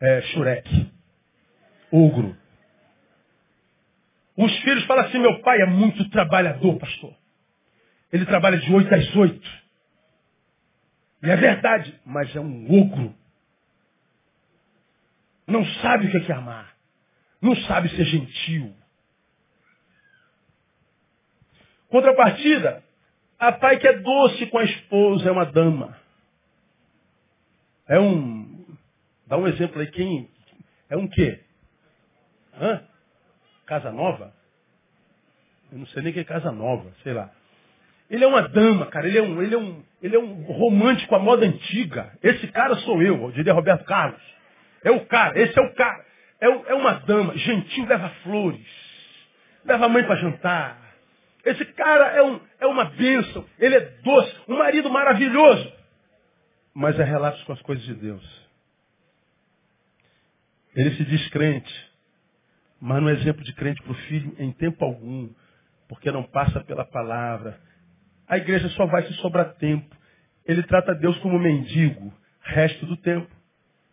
[0.00, 0.90] É xureque.
[1.92, 2.36] Ogro.
[4.36, 7.14] Os filhos falam assim, meu pai é muito trabalhador, pastor.
[8.12, 9.65] Ele trabalha de oito às oito.
[11.22, 13.14] E é verdade, mas é um ogro.
[15.46, 16.76] Não sabe o que é, que é amar.
[17.40, 18.74] Não sabe ser gentil.
[21.88, 22.82] Contrapartida,
[23.38, 25.96] a pai que é doce com a esposa é uma dama.
[27.86, 28.76] É um.
[29.26, 30.28] Dá um exemplo aí, quem.
[30.88, 31.40] É um quê?
[32.54, 32.82] Hã?
[33.66, 34.34] Casa nova?
[35.70, 37.30] Eu não sei nem que é casa nova, sei lá.
[38.08, 39.08] Ele é uma dama, cara.
[39.08, 42.12] Ele é um, ele é um, ele é um romântico à moda antiga.
[42.22, 44.20] Esse cara sou eu, eu diria Roberto Carlos.
[44.84, 46.04] É o cara, esse é o cara.
[46.40, 48.66] É, é uma dama, gentil, leva flores.
[49.64, 50.86] Leva a mãe para jantar.
[51.44, 53.44] Esse cara é, um, é uma bênção.
[53.58, 55.72] Ele é doce, um marido maravilhoso.
[56.74, 58.46] Mas é relatos com as coisas de Deus.
[60.74, 61.90] Ele se diz crente,
[62.78, 65.30] mas não é exemplo de crente para o filho em tempo algum,
[65.88, 67.58] porque não passa pela palavra,
[68.28, 69.94] a igreja só vai se sobrar tempo.
[70.44, 73.30] Ele trata Deus como mendigo, resto do tempo,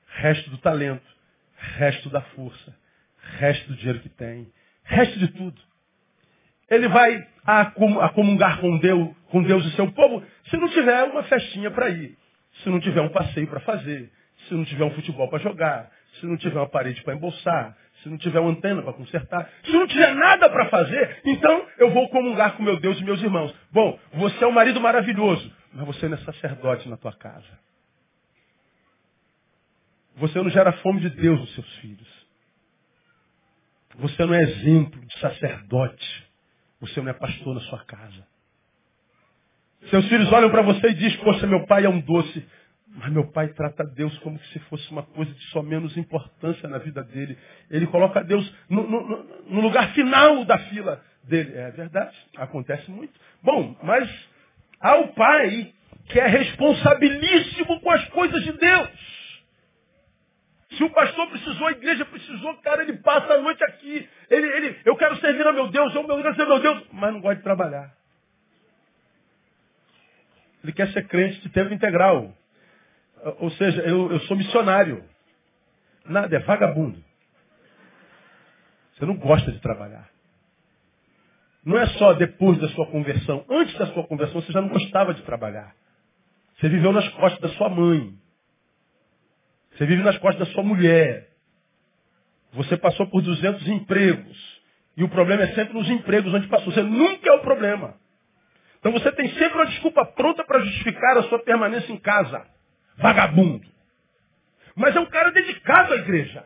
[0.07, 1.05] resto do talento,
[1.57, 2.75] resto da força,
[3.39, 4.47] resto do dinheiro que tem,
[4.83, 5.59] resto de tudo.
[6.69, 7.65] Ele vai a
[8.13, 12.17] comungar com Deus, com Deus e seu povo se não tiver uma festinha para ir,
[12.63, 14.11] se não tiver um passeio para fazer,
[14.47, 18.09] se não tiver um futebol para jogar, se não tiver uma parede para embolsar, se
[18.09, 22.09] não tiver uma antena para consertar, se não tiver nada para fazer, então eu vou
[22.09, 23.55] comungar com meu Deus e meus irmãos.
[23.71, 27.47] Bom, você é um marido maravilhoso, mas você não é sacerdote na tua casa.
[30.17, 32.27] Você não gera fome de Deus nos seus filhos.
[33.95, 36.27] Você não é exemplo de sacerdote.
[36.81, 38.27] Você não é pastor na sua casa.
[39.89, 42.45] Seus filhos olham para você e dizem, poxa, meu pai é um doce.
[42.95, 46.77] Mas meu pai trata Deus como se fosse uma coisa de só menos importância na
[46.77, 47.37] vida dele.
[47.69, 51.57] Ele coloca Deus no, no, no, lugar final da fila dele.
[51.57, 53.13] É verdade, acontece muito.
[53.41, 54.07] Bom, mas
[54.79, 55.73] há o pai
[56.09, 59.23] que é responsabilíssimo com as coisas de Deus.
[60.77, 64.07] Se o pastor precisou, a igreja precisou, cara, ele passa a noite aqui.
[64.29, 67.13] Ele, ele, eu quero servir a meu Deus, eu quero servir a meu Deus, mas
[67.13, 67.91] não gosta de trabalhar.
[70.63, 72.35] Ele quer ser crente de tempo integral.
[73.39, 75.03] Ou seja, eu, eu sou missionário.
[76.05, 77.01] Nada, é vagabundo.
[78.93, 80.09] Você não gosta de trabalhar.
[81.65, 83.45] Não é só depois da sua conversão.
[83.49, 85.73] Antes da sua conversão, você já não gostava de trabalhar.
[86.57, 88.13] Você viveu nas costas da sua mãe.
[89.71, 91.29] Você vive nas costas da sua mulher.
[92.53, 94.61] Você passou por 200 empregos.
[94.97, 96.71] E o problema é sempre nos empregos onde passou.
[96.71, 97.95] Você nunca é o problema.
[98.79, 102.52] Então você tem sempre uma desculpa pronta para justificar a sua permanência em casa
[102.97, 103.67] vagabundo.
[104.75, 106.45] Mas é um cara dedicado à igreja.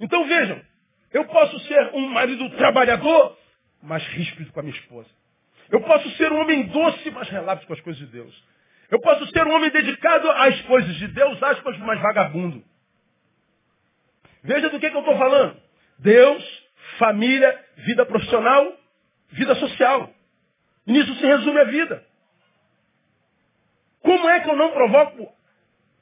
[0.00, 0.60] Então vejam,
[1.12, 3.38] eu posso ser um marido trabalhador,
[3.82, 5.08] mas ríspido com a minha esposa.
[5.70, 8.44] Eu posso ser um homem doce, mas relapso com as coisas de Deus.
[8.90, 12.62] Eu posso ser um homem dedicado às coisas de Deus, aspas, mas vagabundo.
[14.42, 15.60] Veja do que, que eu estou falando.
[15.98, 18.78] Deus, família, vida profissional,
[19.30, 20.12] vida social.
[20.86, 22.04] Nisso se resume a vida.
[24.06, 25.28] Como é que eu não provoco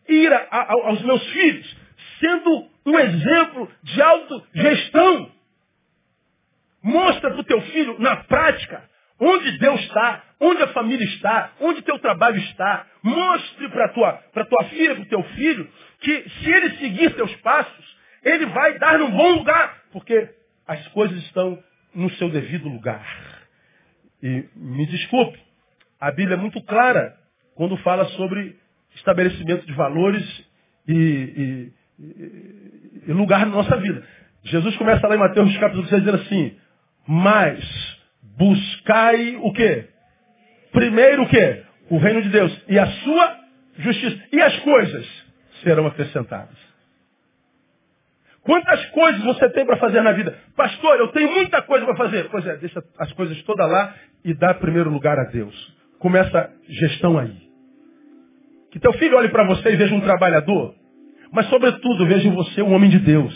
[0.06, 1.76] ira aos meus filhos?
[2.20, 5.32] Sendo um exemplo de autogestão.
[6.82, 8.84] Mostra para o teu filho, na prática,
[9.18, 12.86] onde Deus está, onde a família está, onde teu trabalho está.
[13.02, 15.66] Mostre para tua, tua filha, para o teu filho,
[16.00, 20.28] que se ele seguir teus passos, ele vai dar num bom lugar, porque
[20.66, 21.58] as coisas estão
[21.94, 23.06] no seu devido lugar.
[24.22, 25.40] E me desculpe,
[25.98, 27.23] a Bíblia é muito clara
[27.54, 28.56] quando fala sobre
[28.94, 30.24] estabelecimento de valores
[30.86, 31.72] e, e,
[33.08, 34.02] e, lugar na nossa vida.
[34.44, 36.56] Jesus começa lá em Mateus capítulo 6 dizendo assim,
[37.06, 37.98] mas
[38.36, 39.88] buscai o quê?
[40.72, 41.62] Primeiro o quê?
[41.88, 43.36] O reino de Deus e a sua
[43.78, 44.22] justiça.
[44.32, 45.24] E as coisas
[45.62, 46.64] serão acrescentadas.
[48.42, 50.38] Quantas coisas você tem para fazer na vida?
[50.54, 52.28] Pastor, eu tenho muita coisa para fazer.
[52.30, 55.74] Pois é, deixa as coisas todas lá e dá primeiro lugar a Deus.
[55.98, 57.43] Começa a gestão aí.
[58.74, 60.74] Que teu filho olhe para você e veja um trabalhador,
[61.32, 63.32] mas sobretudo veja em você um homem de Deus.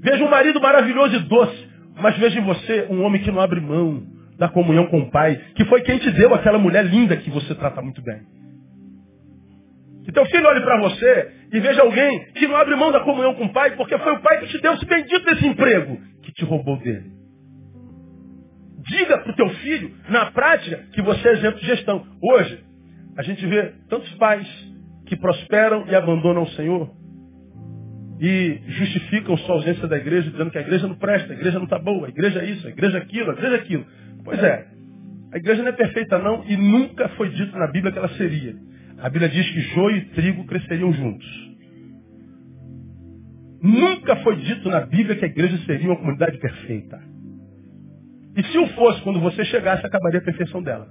[0.00, 1.68] Veja um marido maravilhoso e doce,
[2.00, 4.02] mas veja em você um homem que não abre mão
[4.38, 7.54] da comunhão com o Pai, que foi quem te deu aquela mulher linda que você
[7.54, 8.22] trata muito bem.
[10.06, 13.34] Que teu filho olhe para você e veja alguém que não abre mão da comunhão
[13.34, 16.32] com o Pai, porque foi o Pai que te deu esse bendito desse emprego, que
[16.32, 17.12] te roubou dele.
[18.88, 22.06] Diga para o teu filho, na prática, que você é exemplo de gestão.
[22.22, 22.67] Hoje,
[23.18, 24.46] a gente vê tantos pais
[25.06, 26.88] que prosperam e abandonam o Senhor
[28.20, 31.64] e justificam sua ausência da igreja dizendo que a igreja não presta, a igreja não
[31.64, 33.86] está boa, a igreja é isso, a igreja é aquilo, a igreja é aquilo.
[34.24, 34.68] Pois é,
[35.32, 38.54] a igreja não é perfeita não e nunca foi dito na Bíblia que ela seria.
[38.98, 41.48] A Bíblia diz que joio e trigo cresceriam juntos.
[43.60, 47.00] Nunca foi dito na Bíblia que a igreja seria uma comunidade perfeita.
[48.36, 50.88] E se o fosse, quando você chegasse, acabaria a perfeição dela.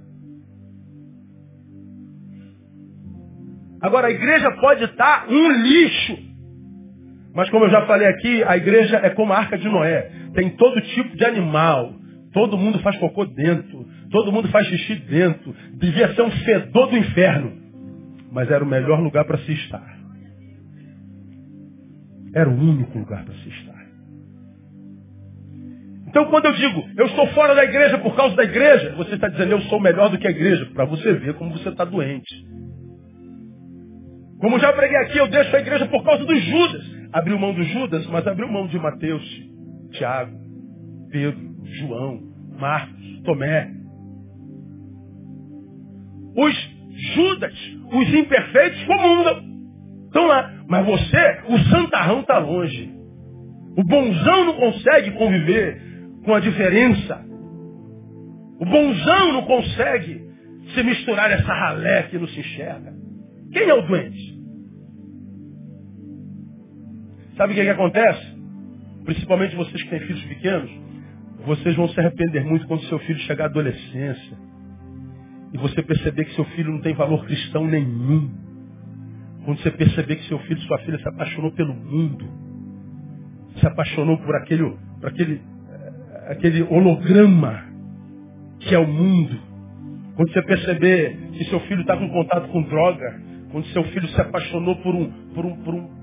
[3.80, 6.18] Agora, a igreja pode estar um lixo.
[7.34, 10.10] Mas como eu já falei aqui, a igreja é como a arca de Noé.
[10.34, 11.94] Tem todo tipo de animal.
[12.32, 13.86] Todo mundo faz cocô dentro.
[14.10, 15.54] Todo mundo faz xixi dentro.
[15.74, 17.52] Devia ser um fedor do inferno.
[18.32, 19.98] Mas era o melhor lugar para se estar.
[22.34, 23.78] Era o único lugar para se estar.
[26.08, 29.28] Então quando eu digo, eu estou fora da igreja por causa da igreja, você está
[29.28, 32.34] dizendo, eu sou melhor do que a igreja, para você ver como você está doente.
[34.40, 36.98] Como já preguei aqui, eu deixo a igreja por causa dos Judas.
[37.12, 39.24] Abriu mão dos Judas, mas abriu mão de Mateus,
[39.92, 40.38] Tiago,
[41.10, 42.20] Pedro, João,
[42.58, 43.70] Marcos, Tomé.
[46.36, 46.78] Os
[47.14, 47.54] Judas,
[47.92, 49.42] os imperfeitos, comungam.
[50.06, 50.52] Estão lá.
[50.68, 52.92] Mas você, o santarrão está longe.
[53.76, 55.80] O bonzão não consegue conviver
[56.24, 57.24] com a diferença.
[58.60, 60.28] O bonzão não consegue
[60.74, 62.92] se misturar essa ralé que não se enxerga.
[63.52, 64.27] Quem é o doente?
[67.38, 68.36] Sabe o que, é que acontece?
[69.04, 70.70] Principalmente vocês que têm filhos pequenos,
[71.46, 74.36] vocês vão se arrepender muito quando seu filho chegar à adolescência.
[75.52, 78.28] E você perceber que seu filho não tem valor cristão nenhum.
[79.44, 82.28] Quando você perceber que seu filho, sua filha se apaixonou pelo mundo.
[83.60, 87.66] Se apaixonou por aquele, por aquele, eh, aquele holograma
[88.58, 89.40] que é o mundo.
[90.16, 93.22] Quando você perceber que seu filho está com contato com droga.
[93.52, 95.97] Quando seu filho se apaixonou por um, por um, por um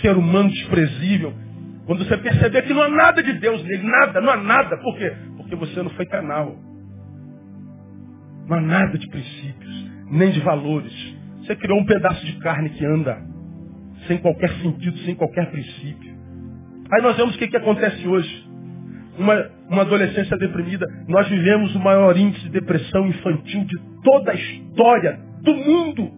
[0.00, 1.32] ser humano desprezível.
[1.86, 4.76] Quando você perceber que não há nada de Deus nele, nada, não há nada.
[4.78, 5.12] Por quê?
[5.36, 6.56] Porque você não foi canal.
[8.48, 10.92] Não há nada de princípios, nem de valores.
[11.40, 13.18] Você criou um pedaço de carne que anda
[14.06, 16.16] sem qualquer sentido, sem qualquer princípio.
[16.92, 18.46] Aí nós vemos o que, que acontece hoje.
[19.18, 20.86] Uma, uma adolescência deprimida.
[21.08, 26.10] Nós vivemos o maior índice de depressão infantil de toda a história do mundo.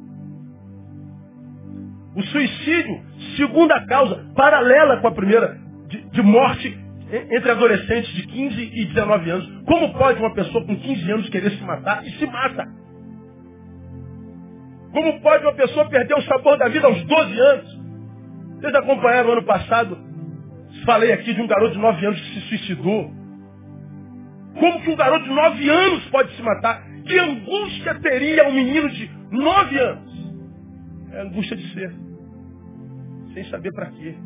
[2.16, 3.00] O suicídio,
[3.38, 5.56] segunda causa, paralela com a primeira,
[5.88, 6.78] de, de morte
[7.10, 9.62] entre adolescentes de 15 e 19 anos.
[9.64, 12.68] Como pode uma pessoa com 15 anos querer se matar e se mata?
[14.92, 17.78] Como pode uma pessoa perder o sabor da vida aos 12 anos?
[18.56, 19.98] Vocês acompanharam ano passado?
[20.84, 23.10] Falei aqui de um garoto de 9 anos que se suicidou.
[24.58, 26.82] Como que um garoto de 9 anos pode se matar?
[27.06, 30.08] Que angústia teria um menino de 9 anos?
[31.12, 32.07] É angústia de ser.
[33.38, 34.16] Sem saber para quê.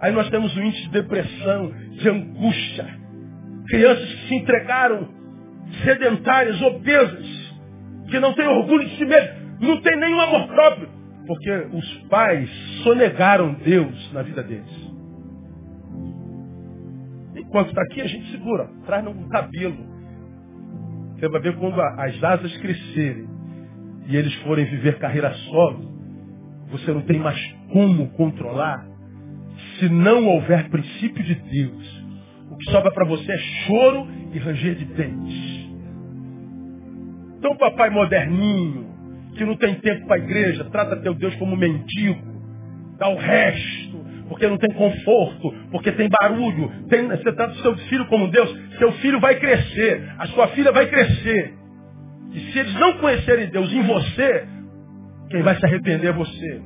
[0.00, 2.88] Aí nós temos um índice de depressão, de angústia.
[3.68, 5.08] Crianças que se entregaram
[5.84, 7.54] sedentárias, obesas,
[8.10, 9.30] que não têm orgulho de si mesmo,
[9.60, 10.88] não têm nenhum amor próprio,
[11.24, 12.50] porque os pais
[12.82, 14.92] sonegaram Deus na vida deles.
[17.36, 19.86] Enquanto está aqui, a gente segura, traz um cabelo.
[21.14, 23.28] Você vai ver quando as asas crescerem
[24.08, 25.91] e eles forem viver carreira solo,
[26.72, 27.38] você não tem mais
[27.70, 28.86] como controlar
[29.78, 32.04] se não houver princípio de Deus,
[32.50, 35.70] o que sobra para você é choro e ranger de dentes.
[37.38, 38.86] Então, papai moderninho,
[39.36, 42.20] que não tem tempo para a igreja, trata teu Deus como mendigo,
[42.98, 46.70] dá o resto, porque não tem conforto, porque tem barulho.
[46.88, 50.86] Tem, você trata seu filho como Deus, seu filho vai crescer, a sua filha vai
[50.86, 51.54] crescer.
[52.32, 54.46] E se eles não conhecerem Deus em você,
[55.32, 56.62] quem vai se arrepender é você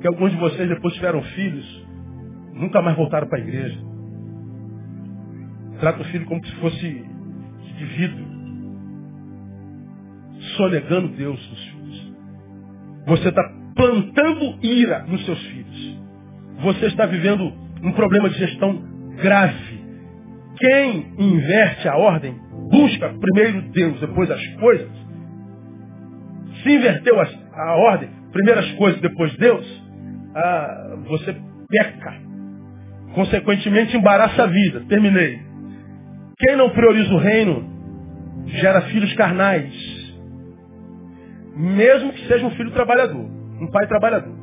[0.00, 1.86] que alguns de vocês depois tiveram filhos,
[2.54, 3.78] nunca mais voltaram para a igreja.
[5.78, 7.04] Trata o filho como se fosse
[7.78, 8.24] de vidro.
[10.56, 12.14] Sonegando Deus nos filhos.
[13.06, 13.42] Você está
[13.74, 16.00] plantando ira nos seus filhos.
[16.62, 18.82] Você está vivendo um problema de gestão
[19.20, 19.82] grave.
[20.58, 22.36] Quem inverte a ordem,
[22.70, 25.01] busca primeiro Deus, depois as coisas.
[26.62, 29.82] Se inverteu a, a ordem, primeiras coisas, depois Deus,
[30.34, 31.36] ah, você
[31.68, 32.14] peca.
[33.14, 34.84] Consequentemente, embaraça a vida.
[34.88, 35.40] Terminei.
[36.38, 37.64] Quem não prioriza o reino
[38.46, 39.72] gera filhos carnais.
[41.54, 43.24] Mesmo que seja um filho trabalhador.
[43.60, 44.34] Um pai trabalhador.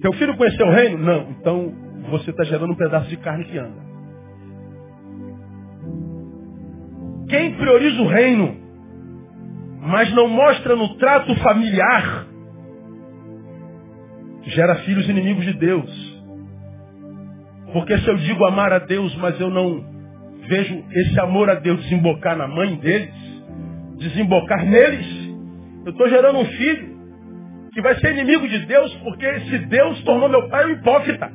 [0.00, 0.98] Teu filho conheceu o reino?
[0.98, 1.30] Não.
[1.30, 1.74] Então
[2.10, 3.86] você está gerando um pedaço de carne que anda.
[7.28, 8.56] Quem prioriza o reino,
[9.86, 12.26] mas não mostra no trato familiar
[14.46, 16.16] gera filhos inimigos de Deus.
[17.72, 19.84] Porque se eu digo amar a Deus, mas eu não
[20.48, 23.14] vejo esse amor a Deus desembocar na mãe deles,
[23.98, 25.06] desembocar neles,
[25.84, 26.96] eu estou gerando um filho
[27.72, 31.30] que vai ser inimigo de Deus, porque esse Deus tornou meu pai um hipócrita.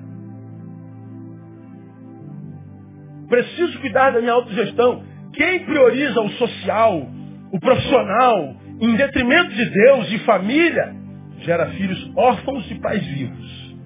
[3.28, 5.04] Preciso cuidar da minha autogestão.
[5.34, 7.08] Quem prioriza o social,
[7.52, 10.96] o profissional, em detrimento de Deus e família,
[11.40, 13.78] gera filhos órfãos e pais vivos.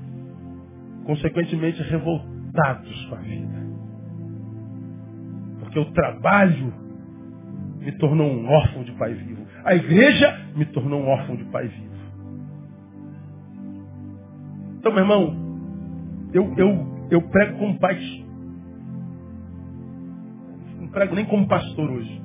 [1.05, 3.66] Consequentemente revoltados com a vida.
[5.59, 6.74] Porque o trabalho
[7.80, 9.45] me tornou um órfão de pai vivo.
[9.63, 11.95] A igreja me tornou um órfão de pai vivo.
[14.78, 15.36] Então, meu irmão,
[16.34, 17.97] eu, eu, eu prego como pai.
[20.80, 22.24] Não prego nem como pastor hoje.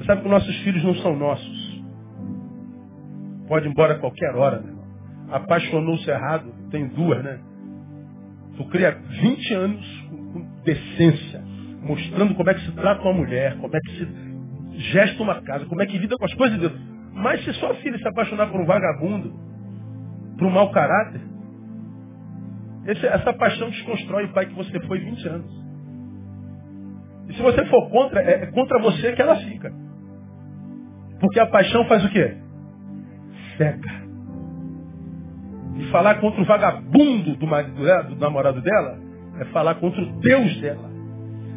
[0.00, 1.84] Você sabe que nossos filhos não são nossos.
[3.46, 4.72] Pode ir embora a qualquer hora, né?
[5.30, 7.38] Apaixonou-se errado, tem duas, né?
[8.56, 11.44] Tu cria 20 anos com decência,
[11.82, 15.66] mostrando como é que se trata uma mulher, como é que se gesta uma casa,
[15.66, 16.80] como é que lida com as coisas de Deus.
[17.12, 19.34] Mas se sua filha se apaixonar por um vagabundo,
[20.38, 21.20] por um mau caráter,
[22.86, 25.64] essa paixão desconstrói o pai que você foi 20 anos.
[27.28, 29.89] E se você for contra, é, é contra você que ela fica.
[31.20, 32.34] Porque a paixão faz o quê?
[33.56, 34.00] Cega.
[35.76, 38.98] E falar contra o vagabundo do marido dela, do namorado dela,
[39.38, 40.90] é falar contra o Deus dela.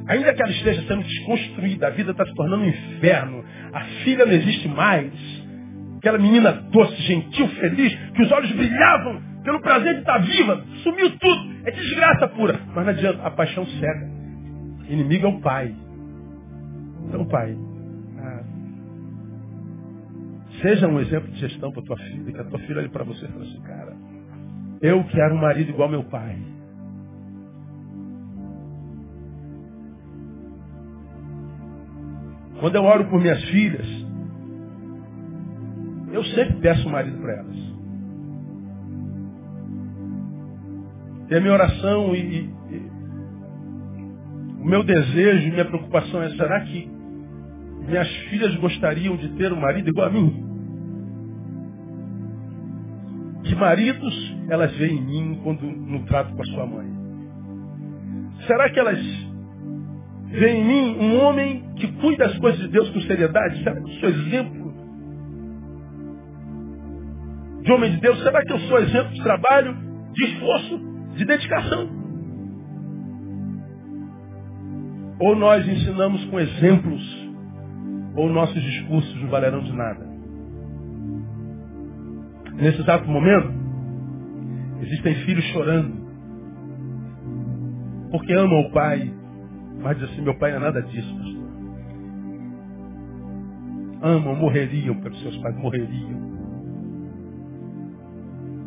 [0.07, 4.25] Ainda que ela esteja sendo desconstruída, a vida está se tornando um inferno, a filha
[4.25, 5.13] não existe mais.
[5.97, 11.17] Aquela menina doce, gentil, feliz, que os olhos brilhavam pelo prazer de estar viva, sumiu
[11.17, 11.53] tudo.
[11.65, 12.59] É desgraça pura.
[12.75, 14.11] Mas não adianta, a paixão cega.
[14.89, 15.73] Inimigo é o pai.
[17.07, 17.55] Então, pai,
[20.63, 23.25] Seja um exemplo de gestão para tua filha, que a tua filha olhe para você
[23.25, 23.93] e fale assim, cara,
[24.81, 26.39] eu quero um marido igual meu pai.
[32.61, 33.85] Quando eu oro por minhas filhas,
[36.13, 37.57] eu sempre peço um marido para elas.
[41.29, 42.91] E a minha oração e, e, e
[44.61, 46.89] o meu desejo minha preocupação é, será que
[47.85, 50.42] minhas filhas gostariam de ter um marido igual a mim?
[53.53, 56.87] Que maridos elas veem em mim quando no trato com a sua mãe?
[58.47, 58.99] Será que elas
[60.31, 63.63] veem em mim um homem que cuida das coisas de Deus com seriedade?
[63.63, 64.73] Será que eu sou exemplo
[67.61, 68.23] de homem de Deus?
[68.23, 69.77] Será que eu sou exemplo de trabalho,
[70.13, 70.79] de esforço,
[71.15, 71.89] de dedicação?
[75.19, 77.29] Ou nós ensinamos com exemplos,
[78.15, 80.12] ou nossos discursos não valerão de nada?
[82.55, 83.51] Nesse exato momento,
[84.81, 86.03] existem filhos chorando.
[88.11, 89.11] Porque amam o pai,
[89.81, 91.43] mas dizem assim, meu pai não é nada disso, pastor.
[94.03, 96.33] Amam, morreriam pelos seus pais, morreriam.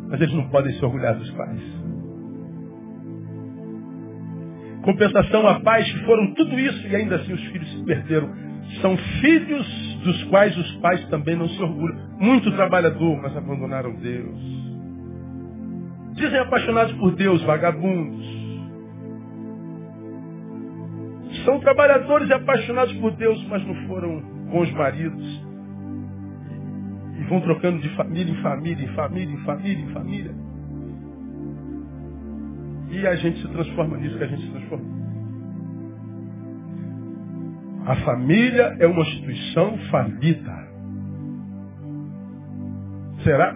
[0.09, 1.61] Mas eles não podem se orgulhar dos pais.
[4.83, 8.46] Compensação a pais que foram tudo isso e ainda assim os filhos se perderam.
[8.81, 11.97] São filhos dos quais os pais também não se orgulham.
[12.19, 14.39] Muito trabalhador, mas abandonaram Deus.
[16.13, 18.25] Dizem apaixonados por Deus, vagabundos.
[21.45, 24.19] São trabalhadores e apaixonados por Deus, mas não foram
[24.51, 25.45] bons maridos.
[27.19, 30.35] E vão trocando de família em família, em família, em família, em família.
[32.89, 34.96] E a gente se transforma nisso que a gente se transforma.
[37.87, 40.67] A família é uma instituição falida.
[43.23, 43.53] Será?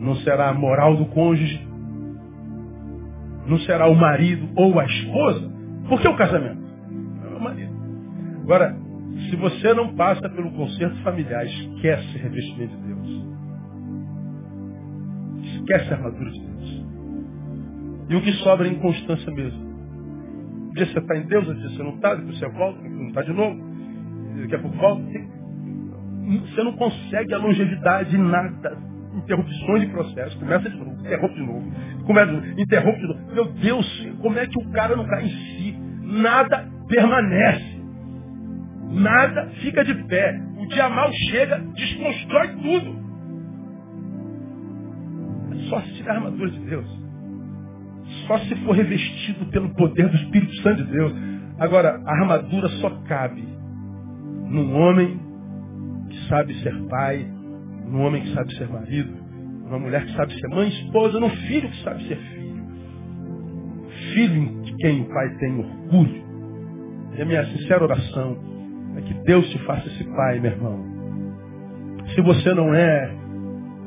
[0.00, 1.68] Não será a moral do cônjuge?
[3.46, 5.52] Não será o marido ou a esposa?
[5.90, 6.62] Por que o casamento?
[7.32, 7.74] É o marido.
[8.44, 8.74] Agora,
[9.28, 13.26] se você não passa pelo conserto familiar, esquece o revestimento de Deus.
[15.54, 16.86] Esquece a armadura de Deus.
[18.08, 19.67] E o que sobra é inconstância mesmo
[20.78, 23.22] dia você está em Deus, outro dia você não está, depois você volta, não está
[23.22, 23.60] de novo,
[24.40, 25.02] daqui a pouco volta.
[26.40, 28.78] Você não consegue a longevidade em nada.
[29.14, 31.72] Interrupções de processo, começa de novo, interrompe de novo,
[32.06, 33.34] começa, interrompe de novo.
[33.34, 35.76] Meu Deus, como é que o cara não cai em si?
[36.02, 37.78] Nada permanece.
[38.90, 40.40] Nada fica de pé.
[40.58, 42.98] O dia mal chega, desconstrói tudo.
[45.52, 46.97] É só se tirar a armadura de Deus.
[48.28, 51.12] Só se for revestido pelo poder do Espírito Santo de Deus.
[51.58, 53.42] Agora, a armadura só cabe
[54.48, 55.18] num homem
[56.10, 57.26] que sabe ser pai,
[57.86, 59.12] num homem que sabe ser marido,
[59.64, 62.68] numa mulher que sabe ser mãe, esposa, num filho que sabe ser filho.
[64.12, 66.28] Filho de quem o pai tem orgulho.
[67.16, 68.36] E a minha sincera oração
[68.96, 70.84] É que Deus te faça esse pai, meu irmão.
[72.14, 73.14] Se você não é,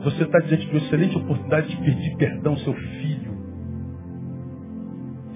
[0.03, 3.30] você está diante de uma excelente oportunidade de pedir perdão ao seu filho.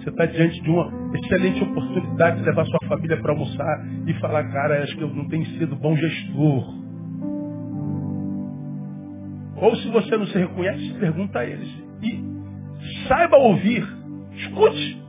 [0.06, 4.44] Você está diante de uma excelente oportunidade de levar sua família para almoçar e falar,
[4.52, 6.76] cara, acho que eu não tenho sido bom gestor.
[9.56, 11.68] Ou se você não se reconhece, pergunta a eles.
[12.04, 13.84] E saiba ouvir.
[14.34, 15.04] Escute.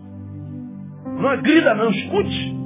[1.05, 2.57] Não agrida não, escute.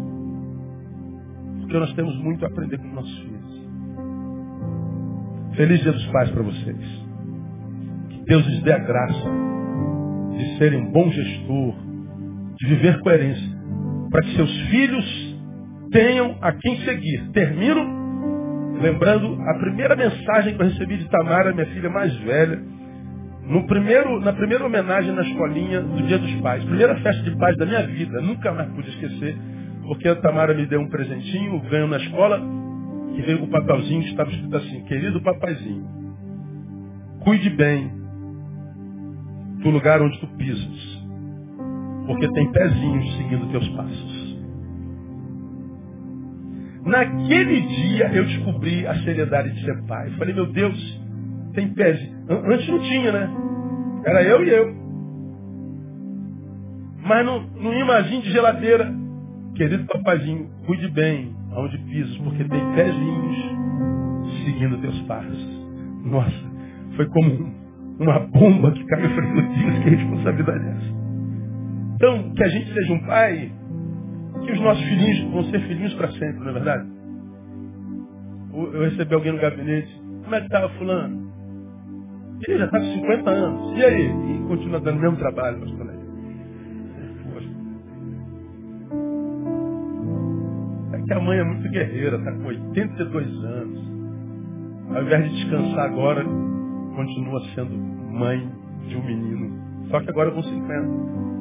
[1.62, 3.66] Porque nós temos muito a aprender com nossos filhos.
[5.57, 7.07] Feliz dia dos pais para vocês.
[8.11, 9.31] Que Deus lhes dê a graça
[10.39, 11.89] de serem um bom gestor,
[12.61, 13.48] de viver coerência,
[14.11, 15.38] para que seus filhos
[15.90, 17.30] tenham a quem seguir.
[17.32, 18.00] Termino
[18.80, 22.58] Lembrando a primeira mensagem que eu recebi de Tamara, minha filha mais velha,
[23.46, 26.64] no primeiro, na primeira homenagem na escolinha do Dia dos Pais.
[26.64, 29.36] Primeira festa de paz da minha vida, nunca mais pude esquecer,
[29.86, 32.40] porque a Tamara me deu um presentinho, ganho na escola,
[33.14, 35.86] que veio com um papelzinho estava escrito assim, querido papaizinho,
[37.22, 37.92] cuide bem
[39.62, 40.89] do lugar onde tu pisas,
[42.11, 44.40] porque tem pezinhos seguindo teus passos.
[46.84, 50.11] Naquele dia eu descobri a seriedade de ser pai.
[50.18, 51.00] Falei, meu Deus,
[51.54, 52.00] tem pés.
[52.28, 53.30] Antes não tinha, né?
[54.04, 54.74] Era eu e eu.
[57.06, 58.92] Mas não, não imagine de geladeira.
[59.54, 63.36] Querido papazinho, cuide bem aonde pisas, porque tem pezinhos
[64.44, 65.64] seguindo teus passos.
[66.04, 66.50] Nossa,
[66.96, 67.54] foi como
[68.00, 69.04] uma bomba que caiu.
[69.04, 70.99] Eu falei, meu Deus, que responsabilidade é essa?
[72.01, 73.53] Então, que a gente seja um pai
[74.46, 76.88] que os nossos filhinhos vão ser filhinhos para sempre, não é verdade?
[78.55, 81.30] Eu recebi alguém no gabinete, como é que estava fulano?
[82.48, 83.78] Ele já está com 50 anos.
[83.78, 84.07] E aí?
[84.07, 86.01] E continua dando o mesmo trabalho, pastor Lélio.
[90.94, 93.90] É que a mãe é muito guerreira, está com 82 anos.
[94.94, 96.24] Ao invés de descansar agora,
[96.96, 98.51] continua sendo mãe
[98.88, 99.88] de um menino.
[99.90, 101.39] Só que agora com 50.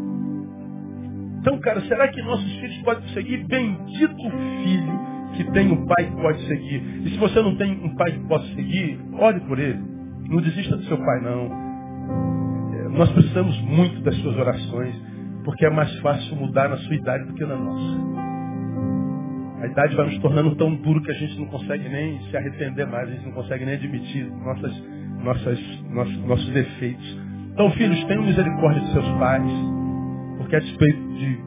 [1.40, 3.46] Então, cara, será que nossos filhos podem seguir?
[3.46, 4.16] Bendito
[4.64, 6.84] filho que tem um pai que pode seguir.
[7.06, 9.80] E se você não tem um pai que possa seguir, ore por ele.
[10.28, 11.50] Não desista do seu pai, não.
[12.74, 14.96] É, nós precisamos muito das suas orações,
[15.46, 18.30] porque é mais fácil mudar na sua idade do que na nossa.
[19.62, 22.86] A idade vai nos tornando tão duro que a gente não consegue nem se arrepender
[22.88, 24.84] mais, a gente não consegue nem admitir nossas,
[25.24, 25.60] nossas,
[25.90, 27.20] nossos, nossos defeitos.
[27.54, 29.79] Então, filhos, tenham misericórdia de seus pais
[30.40, 31.38] porque a despeito de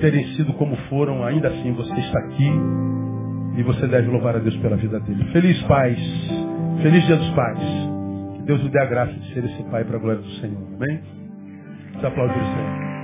[0.00, 2.50] terem sido como foram, ainda assim você está aqui
[3.56, 5.24] e você deve louvar a Deus pela vida dele.
[5.32, 5.98] Feliz pais,
[6.82, 7.58] feliz dia dos pais.
[8.36, 10.62] Que Deus lhe dê a graça de ser esse pai para a glória do Senhor.
[10.76, 11.00] Amém?
[11.90, 13.01] Vamos aplaudir o Senhor.